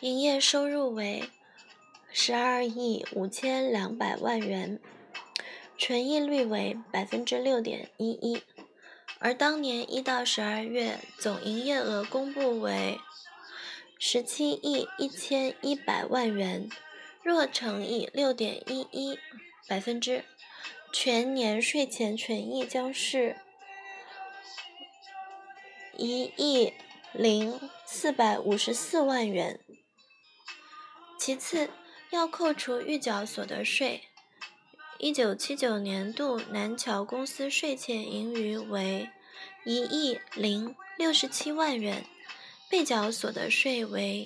[0.00, 1.30] 营业收入为
[2.10, 4.80] 十二亿五千两百万元，
[5.78, 8.42] 纯益率为百分之六点一一，
[9.20, 12.98] 而当年一到十二月总营业额公布为
[14.02, 16.70] 十七亿一千一百万元。
[17.22, 19.18] 若乘以六点一一
[19.68, 20.24] 百分之，
[20.90, 23.36] 全年税前权益将是
[25.98, 26.72] 一亿
[27.12, 29.60] 零四百五十四万元。
[31.18, 31.68] 其次，
[32.08, 34.04] 要扣除预缴所得税。
[34.96, 39.10] 一九七九年度南桥公司税前盈余为
[39.66, 42.06] 一亿零六十七万元，
[42.70, 44.24] 被缴所得税为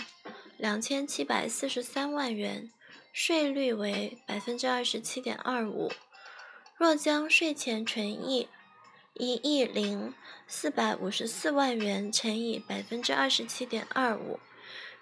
[0.59, 2.71] 两千七百四十三万元，
[3.11, 5.91] 税率为百分之二十七点二五。
[6.77, 8.49] 若将税前纯益
[9.15, 10.13] 一亿零
[10.47, 14.39] 四百五十四万元乘以百分之二十七点二五。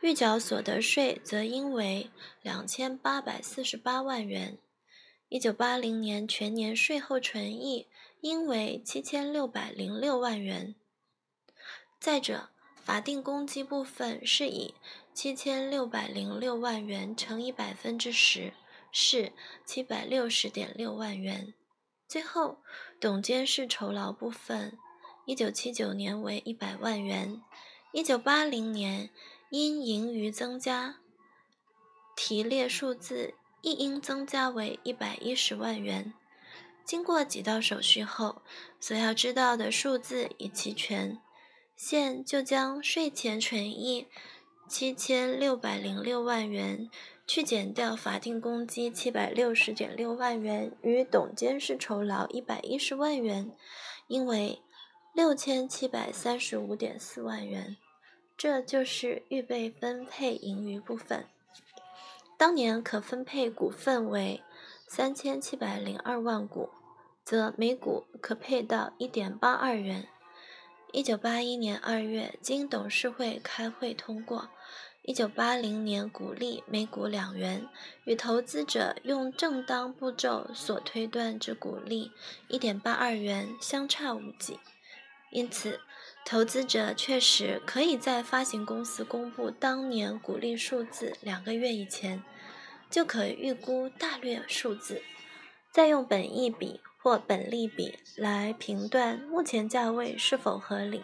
[0.01, 2.11] 预缴所得税则应为
[2.43, 4.57] 两千八百四十八万元，
[5.29, 7.89] 一九八零年全年税后纯益
[8.21, 10.77] 应为七千六百零六万元。
[11.99, 12.51] 再者，
[12.85, 14.75] 法定公积部分是以
[15.15, 18.53] 七千六百零六万元乘以百分之十，
[18.91, 19.33] 是
[19.65, 21.55] 七百六十点六万元。
[22.09, 22.59] 最后，
[23.01, 24.77] 董监事酬劳部分，
[25.25, 27.41] 一九七九年为一百万元，
[27.93, 29.11] 一九八零年。
[29.55, 30.97] 因盈余增加，
[32.17, 36.15] 提列数字亦应增加为一百一十万元。
[36.87, 38.41] 经过几道手续后，
[38.81, 41.21] 所要知道的数字已齐全。
[41.77, 44.07] 现就将税前权益
[44.69, 46.89] 七千六百零六万元
[47.27, 53.51] 去减掉法定公积七百六十点六万元与董监事酬劳一百一十万元，
[54.07, 54.63] 应为
[55.15, 57.77] 六千七百三十五点四万元。
[58.37, 61.27] 这就是预备分配盈余部分。
[62.39, 64.43] 当年可分配股份为
[64.89, 66.71] 三千七百零二万股，
[67.25, 70.09] 则每股可配到一点八二元。
[70.93, 74.51] 一九八一年二月，经董事会开会通过，
[75.01, 77.67] 一九八零年股利每股两元，
[78.05, 82.13] 与投资者用正当步骤所推断之股利
[82.47, 84.59] 一点八二元相差无几，
[85.31, 85.81] 因此。
[86.25, 92.23] 投资者确实可以在发行公司公布当年股利数字两个月以前，
[92.91, 95.03] 就可预估大略数字，
[95.73, 101.03] 再用本益比或本利比来评断目前价位是否合理，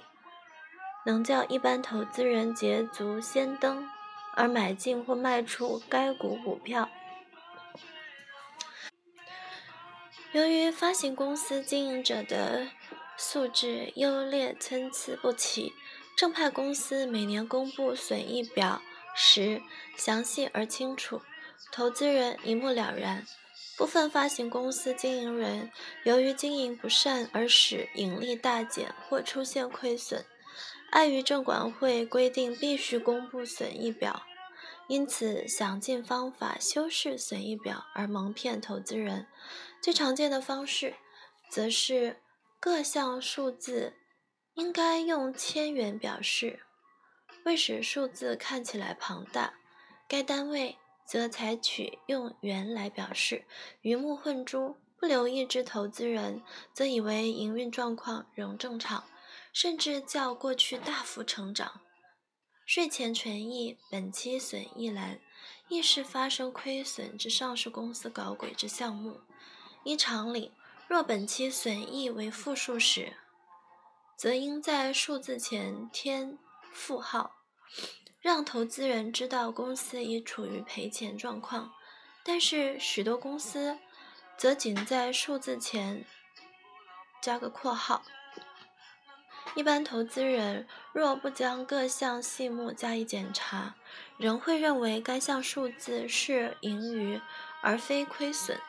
[1.04, 3.88] 能叫一般投资人捷足先登
[4.34, 6.88] 而买进或卖出该股股票。
[10.30, 12.68] 由于发行公司经营者的
[13.16, 15.72] 素质优劣参差不齐，
[16.16, 18.80] 正派公司每年公布损益表
[19.16, 19.60] 时
[19.96, 21.22] 详细而清楚，
[21.72, 23.24] 投资人一目了然。
[23.78, 25.70] 部分发行公司经营人
[26.02, 30.26] 由于经营不善而使盈利大减或出现亏损，
[30.90, 34.24] 碍于证管会规定必须公布损益表，
[34.88, 39.26] 因此想尽方法修饰损益表而蒙骗投资人。
[39.80, 40.96] 最常见的方式，
[41.50, 42.18] 则是。
[42.60, 43.94] 各项数字
[44.54, 46.58] 应该用千元表示，
[47.44, 49.54] 为使数字看起来庞大，
[50.08, 50.76] 该单位
[51.08, 53.46] 则采取用元来表示，
[53.80, 54.76] 鱼目混珠。
[55.00, 56.42] 不留意之投资人
[56.74, 59.04] 则以为营运状况仍正常，
[59.52, 61.80] 甚至较过去大幅成长。
[62.66, 65.20] 税前权益、本期损益栏
[65.68, 69.20] 亦是发生亏损之上市公司搞鬼之项目。
[69.84, 70.52] 依常理。
[70.88, 73.12] 若本期损益为负数时，
[74.16, 76.38] 则应在数字前添
[76.72, 77.36] 负号，
[78.28, 81.72] 让投资人知道公司已处于赔钱状况。
[82.22, 83.78] 但是许多公司
[84.36, 86.04] 则仅在数字前
[87.22, 88.02] 加个括号。
[89.54, 93.76] 一般投资人若不将各项细目加以检查，
[94.18, 97.18] 仍会认为该项数字是盈余
[97.62, 98.60] 而非亏损。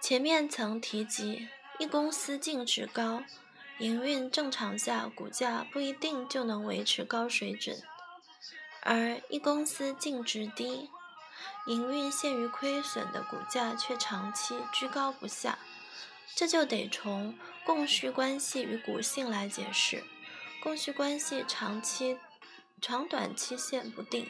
[0.00, 1.48] 前面曾提及，
[1.80, 3.24] 一公司净值高，
[3.78, 7.76] 营运正常下，股价不一定就能维持高水准；
[8.82, 10.90] 而一公司净值低，
[11.66, 15.58] 营运陷于亏损的股价却长期居高不下。
[16.34, 20.04] 这就得从供需关系与股性来解释。
[20.60, 22.18] 供需关系长期、
[22.80, 24.28] 长短期限不定，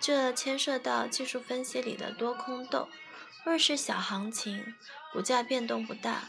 [0.00, 2.88] 这牵涉到技术分析里的多空斗。
[3.44, 4.74] 若是小行情，
[5.12, 6.28] 股价变动不大；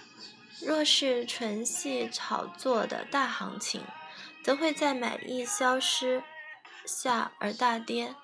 [0.59, 3.83] 若是纯系炒作的大行情，
[4.43, 6.23] 则会在买意消失
[6.85, 8.15] 下而大跌。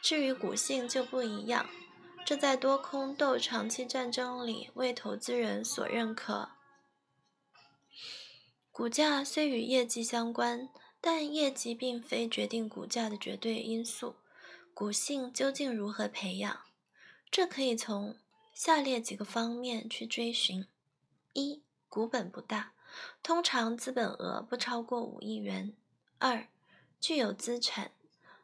[0.00, 1.68] 至于股性就不一样，
[2.24, 6.50] 这在多空斗长期战争里为投资人所认可。
[8.70, 10.68] 股价虽与业绩相关，
[11.00, 14.16] 但业绩并非决定股价的绝对因素。
[14.74, 16.60] 股性究竟如何培养？
[17.30, 18.16] 这可以从
[18.54, 20.66] 下列几个方面去追寻：
[21.32, 22.72] 一、股本不大，
[23.22, 25.74] 通常资本额不超过五亿元。
[26.18, 26.46] 二、
[27.00, 27.90] 具有资产，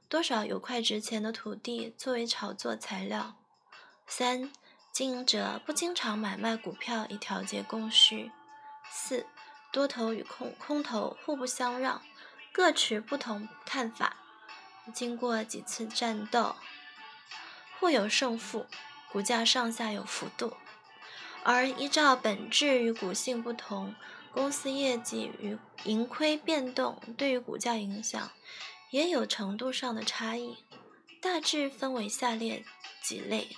[0.09, 3.37] 多少有块值钱的土地作为炒作材料。
[4.07, 4.51] 三、
[4.91, 8.33] 经营者不经常买卖股票以调节供需。
[8.91, 9.27] 四、
[9.71, 12.03] 多头与空空头互不相让，
[12.53, 14.17] 各持不同看法。
[14.95, 16.57] 经过几次战斗，
[17.79, 18.67] 互有胜负，
[19.13, 20.57] 股价上下有幅度。
[21.43, 23.95] 而依照本质与股性不同，
[24.33, 28.31] 公司业绩与盈亏变动对于股价影响
[28.91, 30.59] 也有程度上的差异。
[31.21, 32.65] 大致分为下列
[33.03, 33.49] 几类：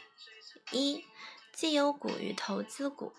[0.70, 1.05] 一、
[1.53, 3.12] 绩优股与投资股。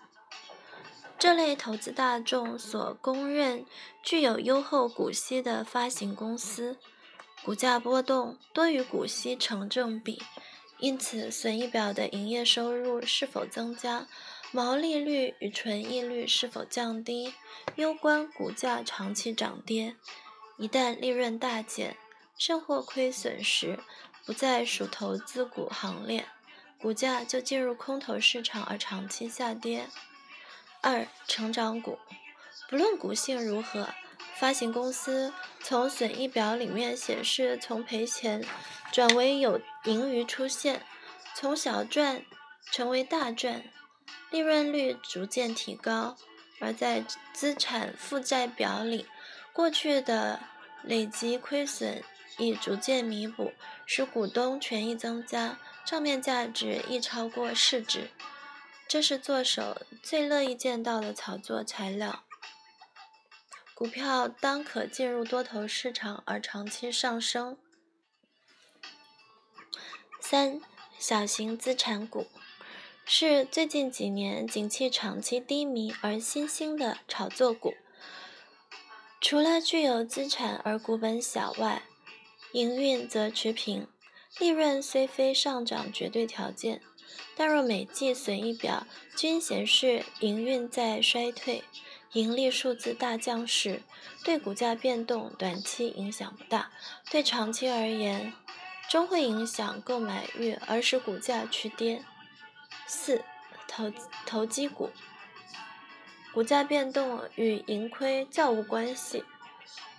[1.18, 3.64] 这类投资大众所公认
[4.02, 6.78] 具有优厚股息的发行公司，
[7.44, 10.20] 股价波动多与股息成正比，
[10.78, 14.08] 因此损益表的营业收入是否增加，
[14.54, 17.32] 毛利率与纯益率是否降低，
[17.76, 19.96] 攸关股价长期涨跌。
[20.58, 21.96] 一旦利润大减，
[22.36, 23.78] 甚或亏损时，
[24.26, 26.26] 不再属投资股行列，
[26.78, 29.88] 股价就进入空头市场而长期下跌。
[30.82, 31.98] 二、成长股，
[32.68, 33.88] 不论股性如何，
[34.36, 35.32] 发行公司
[35.62, 38.44] 从损益表里面显示从赔钱
[38.92, 40.84] 转为有盈余出现，
[41.34, 42.22] 从小赚
[42.70, 43.64] 成为大赚，
[44.30, 46.16] 利润率逐渐提高，
[46.60, 49.06] 而在资产负债表里，
[49.52, 50.40] 过去的
[50.82, 52.02] 累积亏损
[52.38, 53.52] 已逐渐弥补，
[53.84, 58.10] 使股东权益增加，账面价值亦超过市值。
[58.88, 62.24] 这是做手最乐意见到的炒作材料。
[63.74, 67.56] 股票当可进入多头市场而长期上升。
[70.20, 70.60] 三、
[70.98, 72.28] 小型资产股
[73.04, 77.74] 是最近几年景气长期低迷而新兴的炒作股。
[79.20, 81.82] 除了具有资产而股本小外，
[82.52, 83.86] 营运则持平，
[84.38, 86.80] 利润虽非上涨绝对条件。
[87.36, 88.86] 但若每季损益表
[89.16, 91.62] 均显示营运在衰退，
[92.12, 93.82] 盈利数字大降时，
[94.24, 96.70] 对股价变动短期影响不大；
[97.10, 98.32] 对长期而言，
[98.88, 102.02] 终会影响购买欲而使股价趋跌。
[102.94, 103.24] 四、
[103.66, 103.90] 投
[104.26, 104.90] 投机股，
[106.34, 109.24] 股价变动与盈亏较无关系，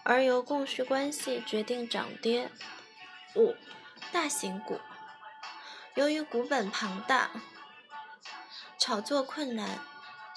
[0.03, 2.51] 而由供需关系决定涨跌。
[3.35, 3.55] 五、
[4.11, 4.79] 大型股。
[5.95, 7.31] 由于股本庞大，
[8.77, 9.79] 炒作困难，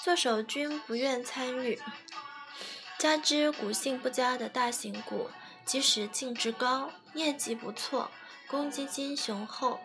[0.02, 1.78] 做手均不愿参与。
[2.96, 5.30] 加之股性不佳的大型股，
[5.66, 8.10] 即使净值高、业绩不错、
[8.46, 9.78] 公积金雄厚，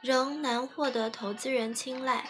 [0.00, 2.24] 仍难获得投资人青睐。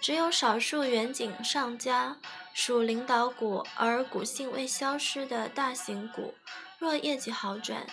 [0.00, 2.18] 只有少数远景上佳、
[2.52, 6.34] 属领导股而股性未消失的大型股，
[6.78, 7.86] 若业绩好转、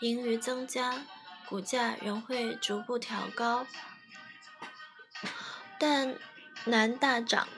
[0.00, 1.04] 盈余增加。
[1.48, 3.66] 股价仍会逐步调高，
[5.78, 6.14] 但
[6.66, 7.48] 难大涨；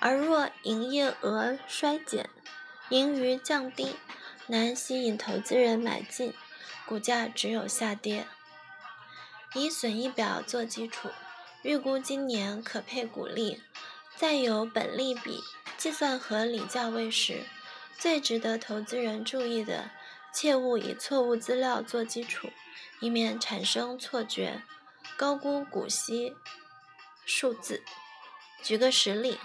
[0.00, 2.28] 而若营业额衰减、
[2.88, 3.94] 盈余降低，
[4.48, 6.34] 难吸引投资人买进，
[6.86, 8.26] 股价只有下跌。
[9.54, 11.08] 以损益表做基础，
[11.62, 13.62] 预估今年可配股利，
[14.16, 15.40] 再由本利比
[15.76, 17.44] 计算合理价位时，
[17.96, 19.90] 最值得投资人注意的，
[20.32, 22.50] 切勿以错误资料做基础。
[23.00, 24.62] 以免产生错觉，
[25.16, 26.34] 高估股息
[27.26, 27.82] 数字。
[28.62, 29.38] 举个实例，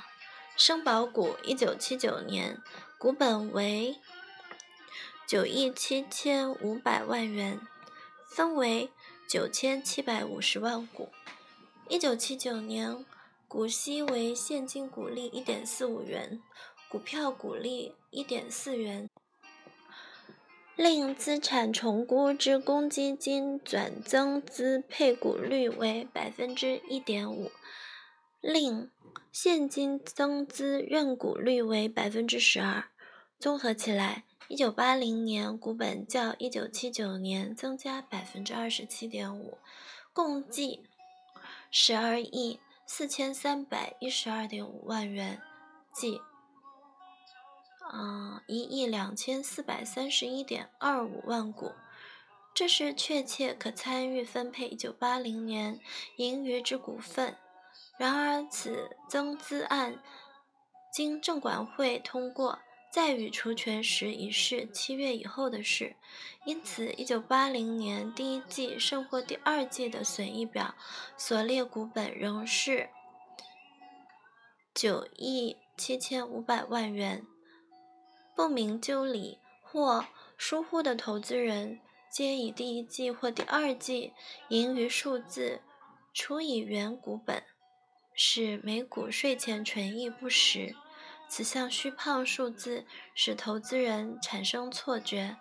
[0.56, 2.62] 生保股一九七九年
[2.98, 3.98] 股本为
[5.28, 7.60] 九亿七千五百万元，
[8.30, 8.92] 分为
[9.30, 11.10] 九千七百五十万股。
[11.88, 13.06] 一九七九年
[13.48, 16.42] 股息为现金股利一点四五元，
[16.90, 19.08] 股票股利一点四元。
[20.76, 27.52] 另资产重估之公积金转增资配股率为百分之一点五，
[28.42, 28.90] 另
[29.32, 32.86] 现金增资认股率为百分之十二。
[33.38, 39.60] 综合起来，一九八零年股本较一九七九年增加百分之二十七点五，
[40.12, 40.84] 共计
[41.70, 45.40] 十二亿四千三百一十二点五万元，
[45.94, 46.20] 即。
[47.94, 51.74] 嗯，一亿两千四百三十一点二五万股，
[52.52, 55.80] 这是确切可参与分配一九八零年
[56.16, 57.38] 盈余之股份。
[58.00, 60.02] 然而，此增资案
[60.92, 62.58] 经证管会通过，
[62.92, 65.96] 在与除权时已是七月以后的事，
[66.46, 70.76] 因此一九八零年第一季胜或第二季的损益表
[71.18, 72.90] 所列股本仍是
[74.74, 75.58] 九亿。
[75.78, 77.26] 七千五百万元。
[78.36, 80.06] 不明就里或
[80.38, 81.80] 疏忽的投资人，
[82.12, 84.12] 皆以第一季或第二季
[84.50, 85.62] 盈余数字
[86.14, 87.42] 除以原股本，
[88.14, 90.76] 使每股税前纯益不实。
[91.30, 95.38] 此项虚胖数字使投资人产生错觉，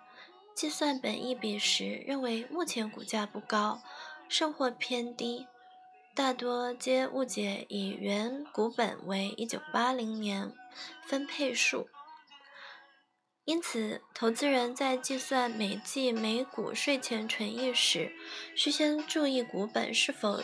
[0.55, 3.81] 计算本益比时认为目前股价不高，
[4.29, 5.47] 甚或偏低，
[6.13, 10.53] 大多皆误解以原股本为一九八零年
[11.07, 11.89] 分配数。
[13.45, 18.11] 因此，投资人在计算每季每股税前纯益时，
[18.55, 20.43] 需先注意股本是否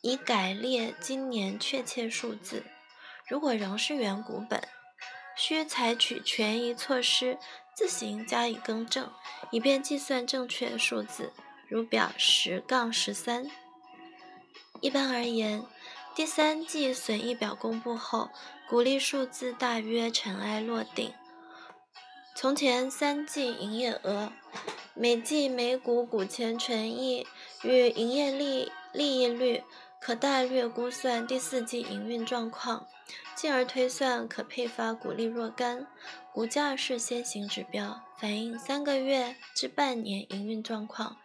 [0.00, 2.62] 已改列今年确切数字。
[3.28, 4.62] 如果仍是原股本，
[5.36, 7.38] 需采取权益措施，
[7.74, 9.12] 自行加以更正，
[9.50, 11.32] 以便计算正确数字，
[11.68, 13.48] 如表十杠十三。
[14.80, 15.62] 一般而言，
[16.14, 18.30] 第三季损益表公布后，
[18.68, 21.12] 股利数字大约尘埃落定。
[22.34, 24.32] 从前三季营业额、
[24.94, 27.26] 每季每股股前权益
[27.62, 29.62] 与营业利利益率，
[30.00, 32.86] 可大略估算第四季营运状况。
[33.36, 35.86] 进而推算可配发股利若干，
[36.32, 41.18] 股价是先行指标，反映三个月至半年营运状况。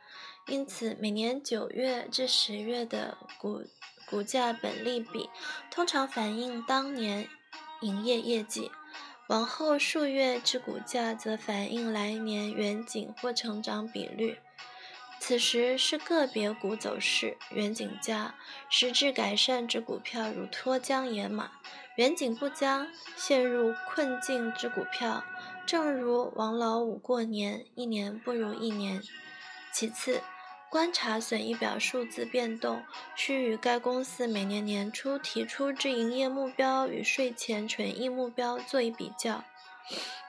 [0.48, 3.64] 因此，每年九月至十月的股
[4.06, 5.30] 股价本利比，
[5.72, 7.28] 通常反映当年
[7.80, 8.70] 营业业绩；
[9.30, 14.38] 往后数月之股价，则反映来年远景或成长比率。
[15.24, 18.34] 此时是个别股走势，远景佳，
[18.70, 21.52] 实质改善之股票如脱缰野马；
[21.96, 25.24] 远景不佳，陷入困境之股票，
[25.68, 29.00] 正如王老五过年，一年不如一年。
[29.72, 30.22] 其次，
[30.72, 32.84] 观察损益表数字变动，
[33.16, 39.44] 需与该公司每年年初提出之营业目标与税前纯益目标做一比较。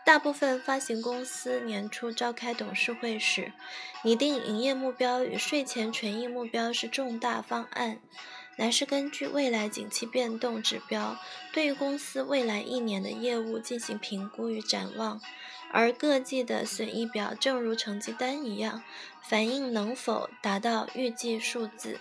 [0.05, 3.53] 大部分发行公司年初召开董事会时，
[4.03, 8.01] 拟定营业目标与税前权益目标是重大方案，
[8.57, 11.17] 乃是根据未来景气变动指标，
[11.53, 15.21] 对于公司未来一年的业务进行评估与展望。
[15.71, 18.83] 而各季的损益表正如成绩单一样，
[19.23, 22.01] 反映能否达到预计数字。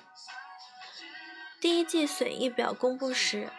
[1.62, 3.52] 第一季损益表公布时。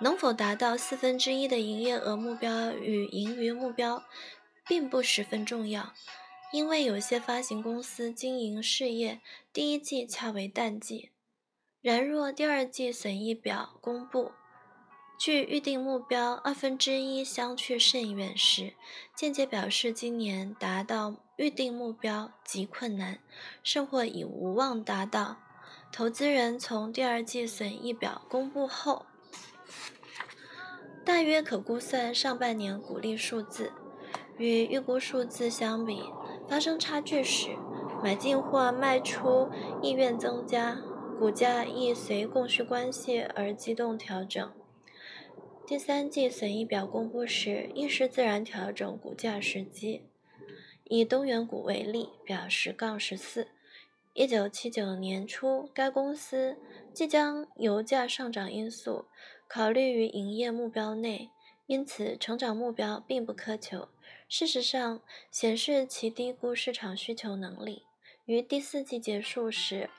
[0.00, 4.02] 能否达到四分之一的营业额目标与盈余目标，
[4.66, 5.92] 并不十分重要，
[6.52, 9.20] 因为有些发行公司经营事业
[9.52, 11.10] 第一季恰为淡季。
[11.80, 14.32] 然若第二季损益表公布，
[15.18, 18.74] 距预定目标二分之一相去甚远时，
[19.16, 23.20] 间接表示今年达到预定目标极困难，
[23.62, 25.36] 甚或已无望达到。
[25.92, 29.06] 投资人从第二季损益表公布后。
[31.04, 33.72] 大约可估算上半年股利数字，
[34.38, 36.04] 与预估数字相比
[36.48, 37.56] 发生差距时，
[38.02, 39.50] 买进或卖出
[39.82, 40.80] 意愿增加，
[41.18, 44.52] 股价亦随供需关系而机动调整。
[45.66, 50.04] 第三季损益表公布时，亦是自然调整股价时机。
[50.84, 53.48] 以东元股为例，表十杠十四。
[54.14, 56.58] 一九七九年初，该公司
[56.92, 59.06] 即将油价上涨因素
[59.52, 61.28] 考虑于营业目标内，
[61.66, 63.88] 因此成长目标并不苛求。
[64.26, 67.82] 事实上，显示其低估市场需求能力。
[68.24, 69.90] 于第四季结束时，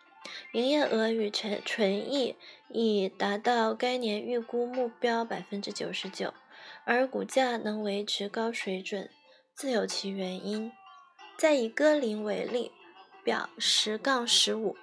[0.53, 2.35] 营业额与纯纯益
[2.69, 6.33] 已达到该年预估目标百分之九十九，
[6.83, 9.11] 而股价能维持高水准，
[9.53, 10.71] 自有其原因。
[11.37, 12.71] 再以歌林为例。
[13.23, 14.75] 表十杠十五，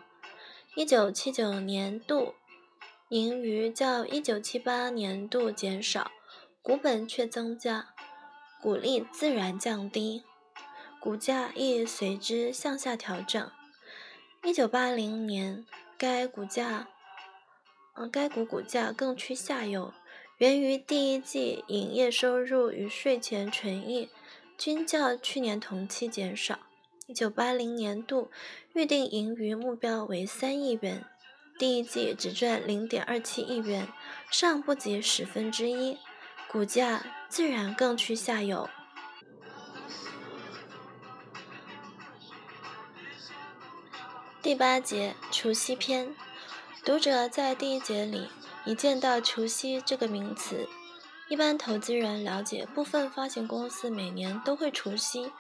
[0.75, 2.35] 一九七九年度
[3.11, 6.13] 盈余较一九七八年度减少，
[6.63, 7.89] 股本却增加，
[8.63, 10.23] 股利自然降低，
[11.01, 13.51] 股价亦随之向下调整。
[14.45, 15.67] 一九八零年，
[15.99, 16.87] 该股价，
[17.95, 19.93] 嗯，该股股价更趋下游，
[20.39, 24.09] 源于第一季营业收入与税前纯益
[24.57, 26.61] 均较去年同期减少。
[27.09, 28.31] 一九八零年度
[28.73, 31.05] 预定盈余目标为三亿元，
[31.61, 33.87] 第一季只赚零点二七亿元，
[34.31, 35.99] 尚不及十分之一，
[36.49, 38.67] 股价自然更趋下游。
[44.41, 46.17] 第八节除夕篇，
[46.83, 48.31] 读者在第一节里
[48.65, 50.67] 一见到除夕这个名词。
[51.29, 55.31] 一般投资人了解，部分发行公司每年都会除夕，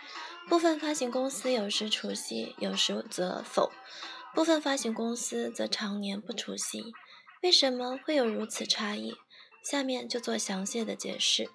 [0.50, 3.72] 部分发行公司有时除夕，有时则否，
[4.34, 6.92] 部分发行公司则常年不除息。
[7.42, 9.14] 为什么会有如此差异？
[9.62, 11.48] 下面就做详细的解释。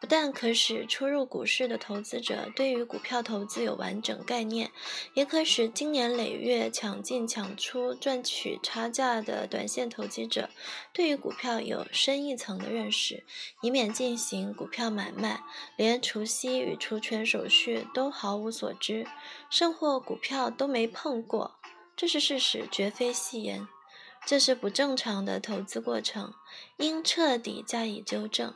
[0.00, 4.72] 不但可使初入股市的投资者对于股票投资有完整概念，
[5.14, 10.50] 也可使经年累月抢进抢出赚取差价的短线投机者
[10.92, 13.22] 对于股票有深一层的认识，
[13.62, 15.44] 以免进行股票买卖
[15.76, 19.06] 连除息与除权手续都毫无所知，
[19.48, 21.60] 甚或股票都没碰过。
[22.02, 23.68] 这是事实，绝非戏言。
[24.26, 26.34] 这是不正常的投资过程，
[26.78, 28.54] 应彻底加以纠正。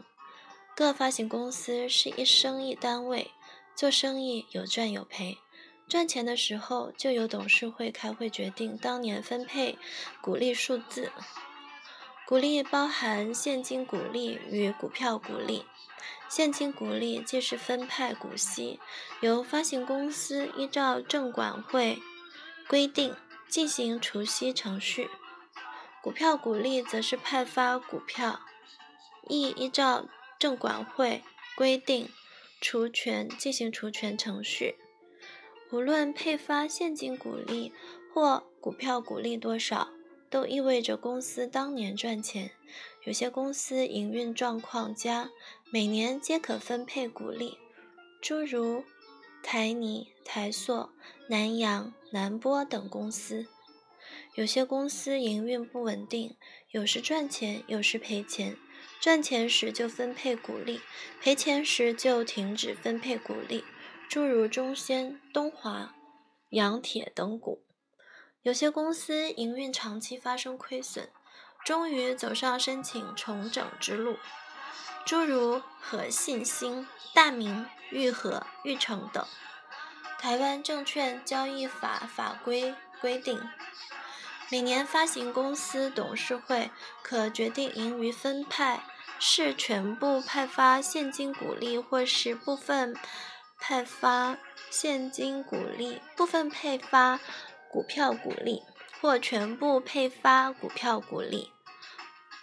[0.74, 3.30] 各发行公司是一生意单位，
[3.76, 5.38] 做生意有赚有赔。
[5.86, 9.78] 赚钱的时候，就由董事会开会决定当年分配
[10.20, 11.12] 股利数字。
[12.26, 15.64] 股利包含现金股利与股票股利。
[16.28, 18.80] 现金股利即是分派股息，
[19.20, 22.02] 由发行公司依照证管会
[22.66, 23.14] 规定
[23.48, 25.08] 进行除息程序。
[26.02, 28.40] 股票股利则是派发股票，
[29.28, 30.08] 亦依照。
[30.38, 31.22] 证管会
[31.56, 32.10] 规定
[32.60, 34.76] 除权进行除权程序，
[35.72, 37.72] 无论配发现金股利
[38.12, 39.88] 或股票股利多少，
[40.28, 42.50] 都意味着公司当年赚钱。
[43.04, 45.30] 有些公司营运状况佳，
[45.70, 47.56] 每年皆可分配股利，
[48.20, 48.84] 诸如
[49.48, 50.90] 台泥、台塑、
[51.28, 53.46] 南洋、南玻等公司。
[54.34, 56.36] 有些公司营运不稳定，
[56.72, 58.56] 有时赚钱，有时赔钱。
[59.00, 60.80] 赚钱时就分配股利，
[61.22, 63.64] 赔钱时就停止分配股利，
[64.08, 65.94] 诸如中仙、东华、
[66.50, 67.62] 洋铁等股。
[68.42, 71.08] 有些公司营运长期发生亏损，
[71.64, 74.16] 终于走上申请重整之路，
[75.06, 76.84] 诸如和信兴、
[77.14, 79.24] 大明、裕和、裕成等。
[80.18, 83.40] 台湾证券交易法法规规定。
[84.50, 88.82] 每年发行公司董事会可决定盈余分派，
[89.20, 92.96] 是全部派发现金股利，或是部分
[93.60, 94.36] 派发
[94.70, 97.20] 现金股利，部分配发
[97.70, 98.64] 股票股利，
[99.00, 101.52] 或全部配发股票股利。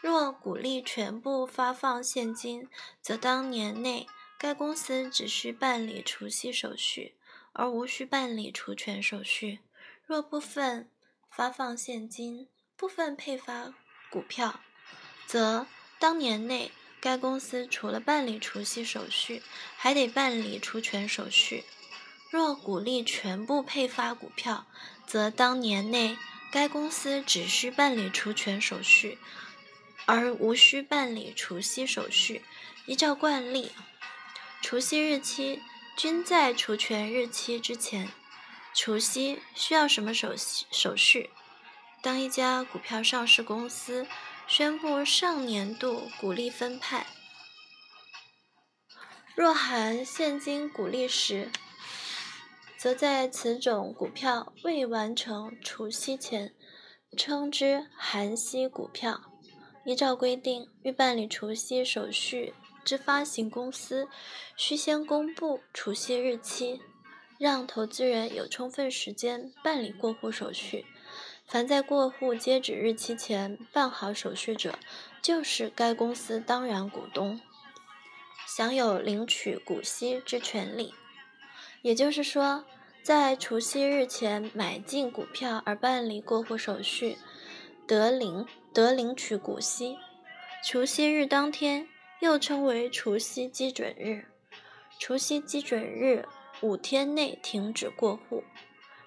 [0.03, 2.67] 若股利全部发放现金，
[3.01, 4.05] 则当年内
[4.37, 7.15] 该公司只需办理除息手续，
[7.53, 9.59] 而无需办理除权手续。
[10.05, 10.89] 若部分
[11.29, 13.73] 发放现金，部分配发
[14.09, 14.59] 股票，
[15.25, 19.41] 则当年内该公司除了办理除息手续，
[19.77, 21.63] 还得办理除权手续。
[22.29, 24.67] 若股利全部配发股票，
[25.07, 26.17] 则当年内
[26.51, 29.17] 该公司只需办理除权手续，
[30.05, 32.43] 而无需办理除息手续。
[32.85, 33.71] 依照惯例，
[34.61, 35.61] 除息日期
[35.95, 38.09] 均在除权日期之前。
[38.75, 41.29] 除息需要什么手手续？
[42.01, 44.07] 当一家股票上市公司
[44.47, 47.05] 宣布上年度股利分派，
[49.35, 51.51] 若含现金股利时，
[52.75, 56.53] 则在此种股票未完成除息前，
[57.15, 59.32] 称之含息股票。
[59.85, 62.53] 依照规定，欲办理除息手续
[62.85, 64.07] 之发行公司，
[64.55, 66.81] 需先公布除息日期。
[67.39, 70.85] 让投资人有充分时间办理过户手续。
[71.45, 74.79] 凡在过户截止日期前办好手续者，
[75.21, 77.41] 就是该公司当然股东，
[78.47, 80.93] 享有领取股息之权利。
[81.81, 82.63] 也就是说，
[83.01, 87.17] 在除息日前买进股票而办理过户手续，
[87.93, 89.97] 得领得领取股息。
[90.65, 91.87] 除息日当天
[92.21, 94.25] 又称为除息基准日。
[94.97, 96.25] 除息基准日。
[96.61, 98.41] 五天内停止过户，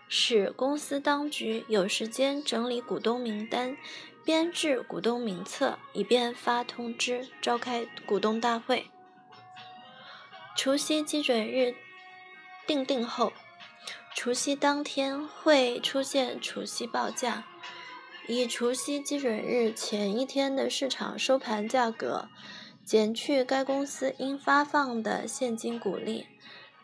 [0.09, 3.75] 使公司当局有时间整理股东名单、
[4.23, 8.91] 编制股东名册，以便发通知召开股东大会。
[10.55, 11.75] 除夕基准日
[12.67, 13.33] 定定后，
[14.15, 17.47] 除夕当天会出现除夕报价，
[18.29, 22.29] 以除夕基准日前一天的市场收盘价格
[22.85, 26.27] 减去该公司应发放的现金股利。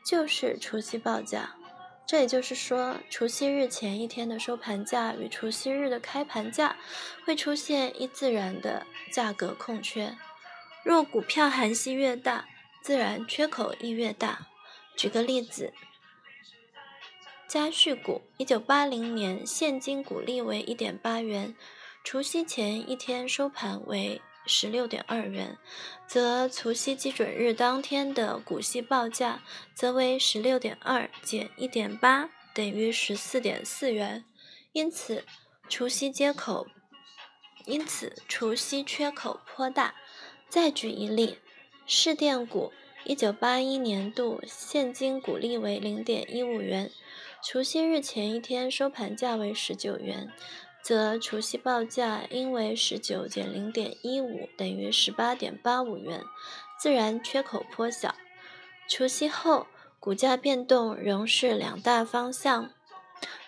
[0.04, 1.54] 就是除夕报价，
[2.06, 6.76] 这也就是说，除夕日前一天的收盘价与除夕日的开盘价
[7.24, 10.16] 会出现一自然的价格空缺。
[10.84, 12.46] 若股票含息越大，
[12.82, 14.48] 自然缺口亦越大。
[14.96, 15.72] 举个例子，
[17.52, 21.54] 嘉旭股一九八零年现金股利为一点八元，
[22.02, 24.22] 除夕前一天收盘为。
[24.46, 25.58] 十六点二元，
[26.06, 29.42] 则除夕基准日当天的股息报价
[29.74, 34.24] 则为十六点二减一点八，等于十四点四元。
[34.72, 35.22] 因此，
[35.68, 36.66] 除夕接口，
[37.66, 39.94] 因此除夕缺口颇大，
[40.48, 41.36] 再举一例，
[41.86, 42.72] 市电股
[43.04, 46.90] 一九八一年度现金股利为零点一五元，
[47.44, 50.30] 除夕日前一天收盘价为十九元，
[50.80, 56.22] 则除夕报价应为十九减零点一五等于十八点八五元，
[56.78, 58.14] 自然缺口颇小。
[58.88, 59.66] 除夕后
[59.98, 62.70] 股价变动仍是两大方向，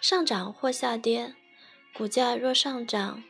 [0.00, 1.36] 上涨或下跌。
[1.96, 3.22] 股价若上涨，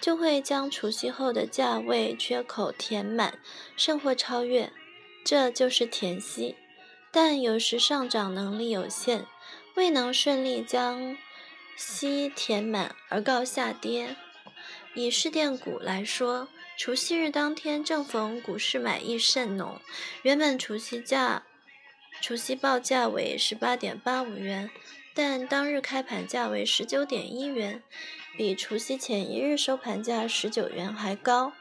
[0.00, 3.38] 就会将除夕后的价位缺口填满，
[3.76, 4.72] 甚或超越，
[5.24, 6.56] 这就是填息。
[7.12, 9.24] 但有时上涨能力有限，
[9.74, 11.16] 未能顺利将
[11.76, 14.16] 息填满而告下跌。
[14.94, 19.80] 以市电股来说，除夕日当天正逢股市买意甚浓，
[20.22, 21.42] 原本除夕价、
[22.20, 24.70] 除夕报价为十八点八五元。
[25.16, 27.82] 但当日开盘价为十九点一元，
[28.36, 31.52] 比除夕前一日收盘价十九元还高。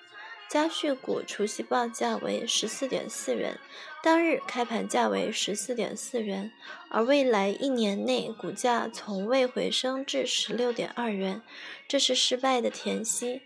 [0.49, 3.59] 嘉旭股除夕报价为十四点四元，
[4.03, 6.51] 当日开盘价为十四点四元，
[6.89, 11.41] 而未来一年内股价从未回升至十六点二元，
[11.87, 13.43] 这是失败的填息。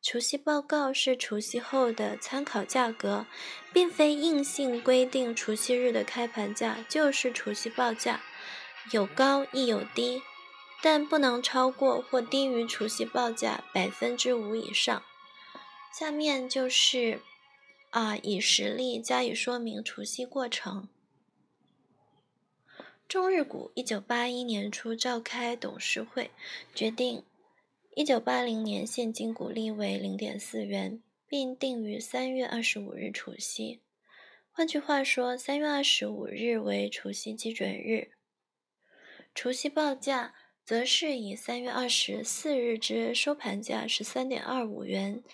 [0.00, 3.26] 除夕报告是除夕后的参考价格，
[3.74, 8.22] 并非硬性规定除夕日的开盘价就是除夕报价。
[8.92, 10.22] 有高亦有低，
[10.80, 15.02] 但不能超过或低于除夕报价百分之五以上。
[15.92, 17.20] 下面就是
[17.90, 20.88] 啊，以实例加以说明除夕过程。
[23.08, 26.30] 中日股一九八一年初召开董事会，
[26.72, 27.24] 决定
[27.96, 33.80] 一九八零年现金股利为零点四元，并定于三月二十五日除夕。
[34.52, 38.12] 换句话说，三月二十五日为除夕基准日。
[39.34, 40.34] 除夕报价
[40.64, 45.24] 则是以三月二十四日之收盘价十三点二五元，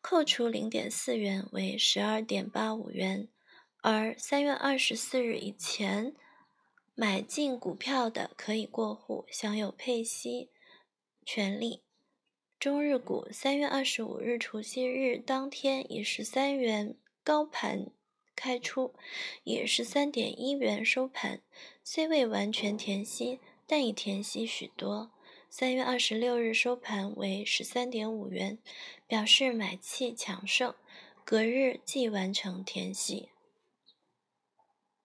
[0.00, 3.28] 扣除零点四元为十二点八五元，
[3.82, 6.14] 而三月二十四日以前
[6.94, 10.50] 买进股票的可以过户，享有配息
[11.24, 11.82] 权利。
[12.58, 17.90] 中日股三月二十五日除夕日当天以十三元高盘。
[18.40, 18.94] 开出
[19.42, 21.42] 以十三点一元收盘，
[21.82, 25.10] 虽未完全填息，但已填息许多。
[25.50, 28.58] 三月二十六日收盘为十三点五元，
[29.06, 30.74] 表示买气强盛，
[31.24, 33.30] 隔日即完成填息。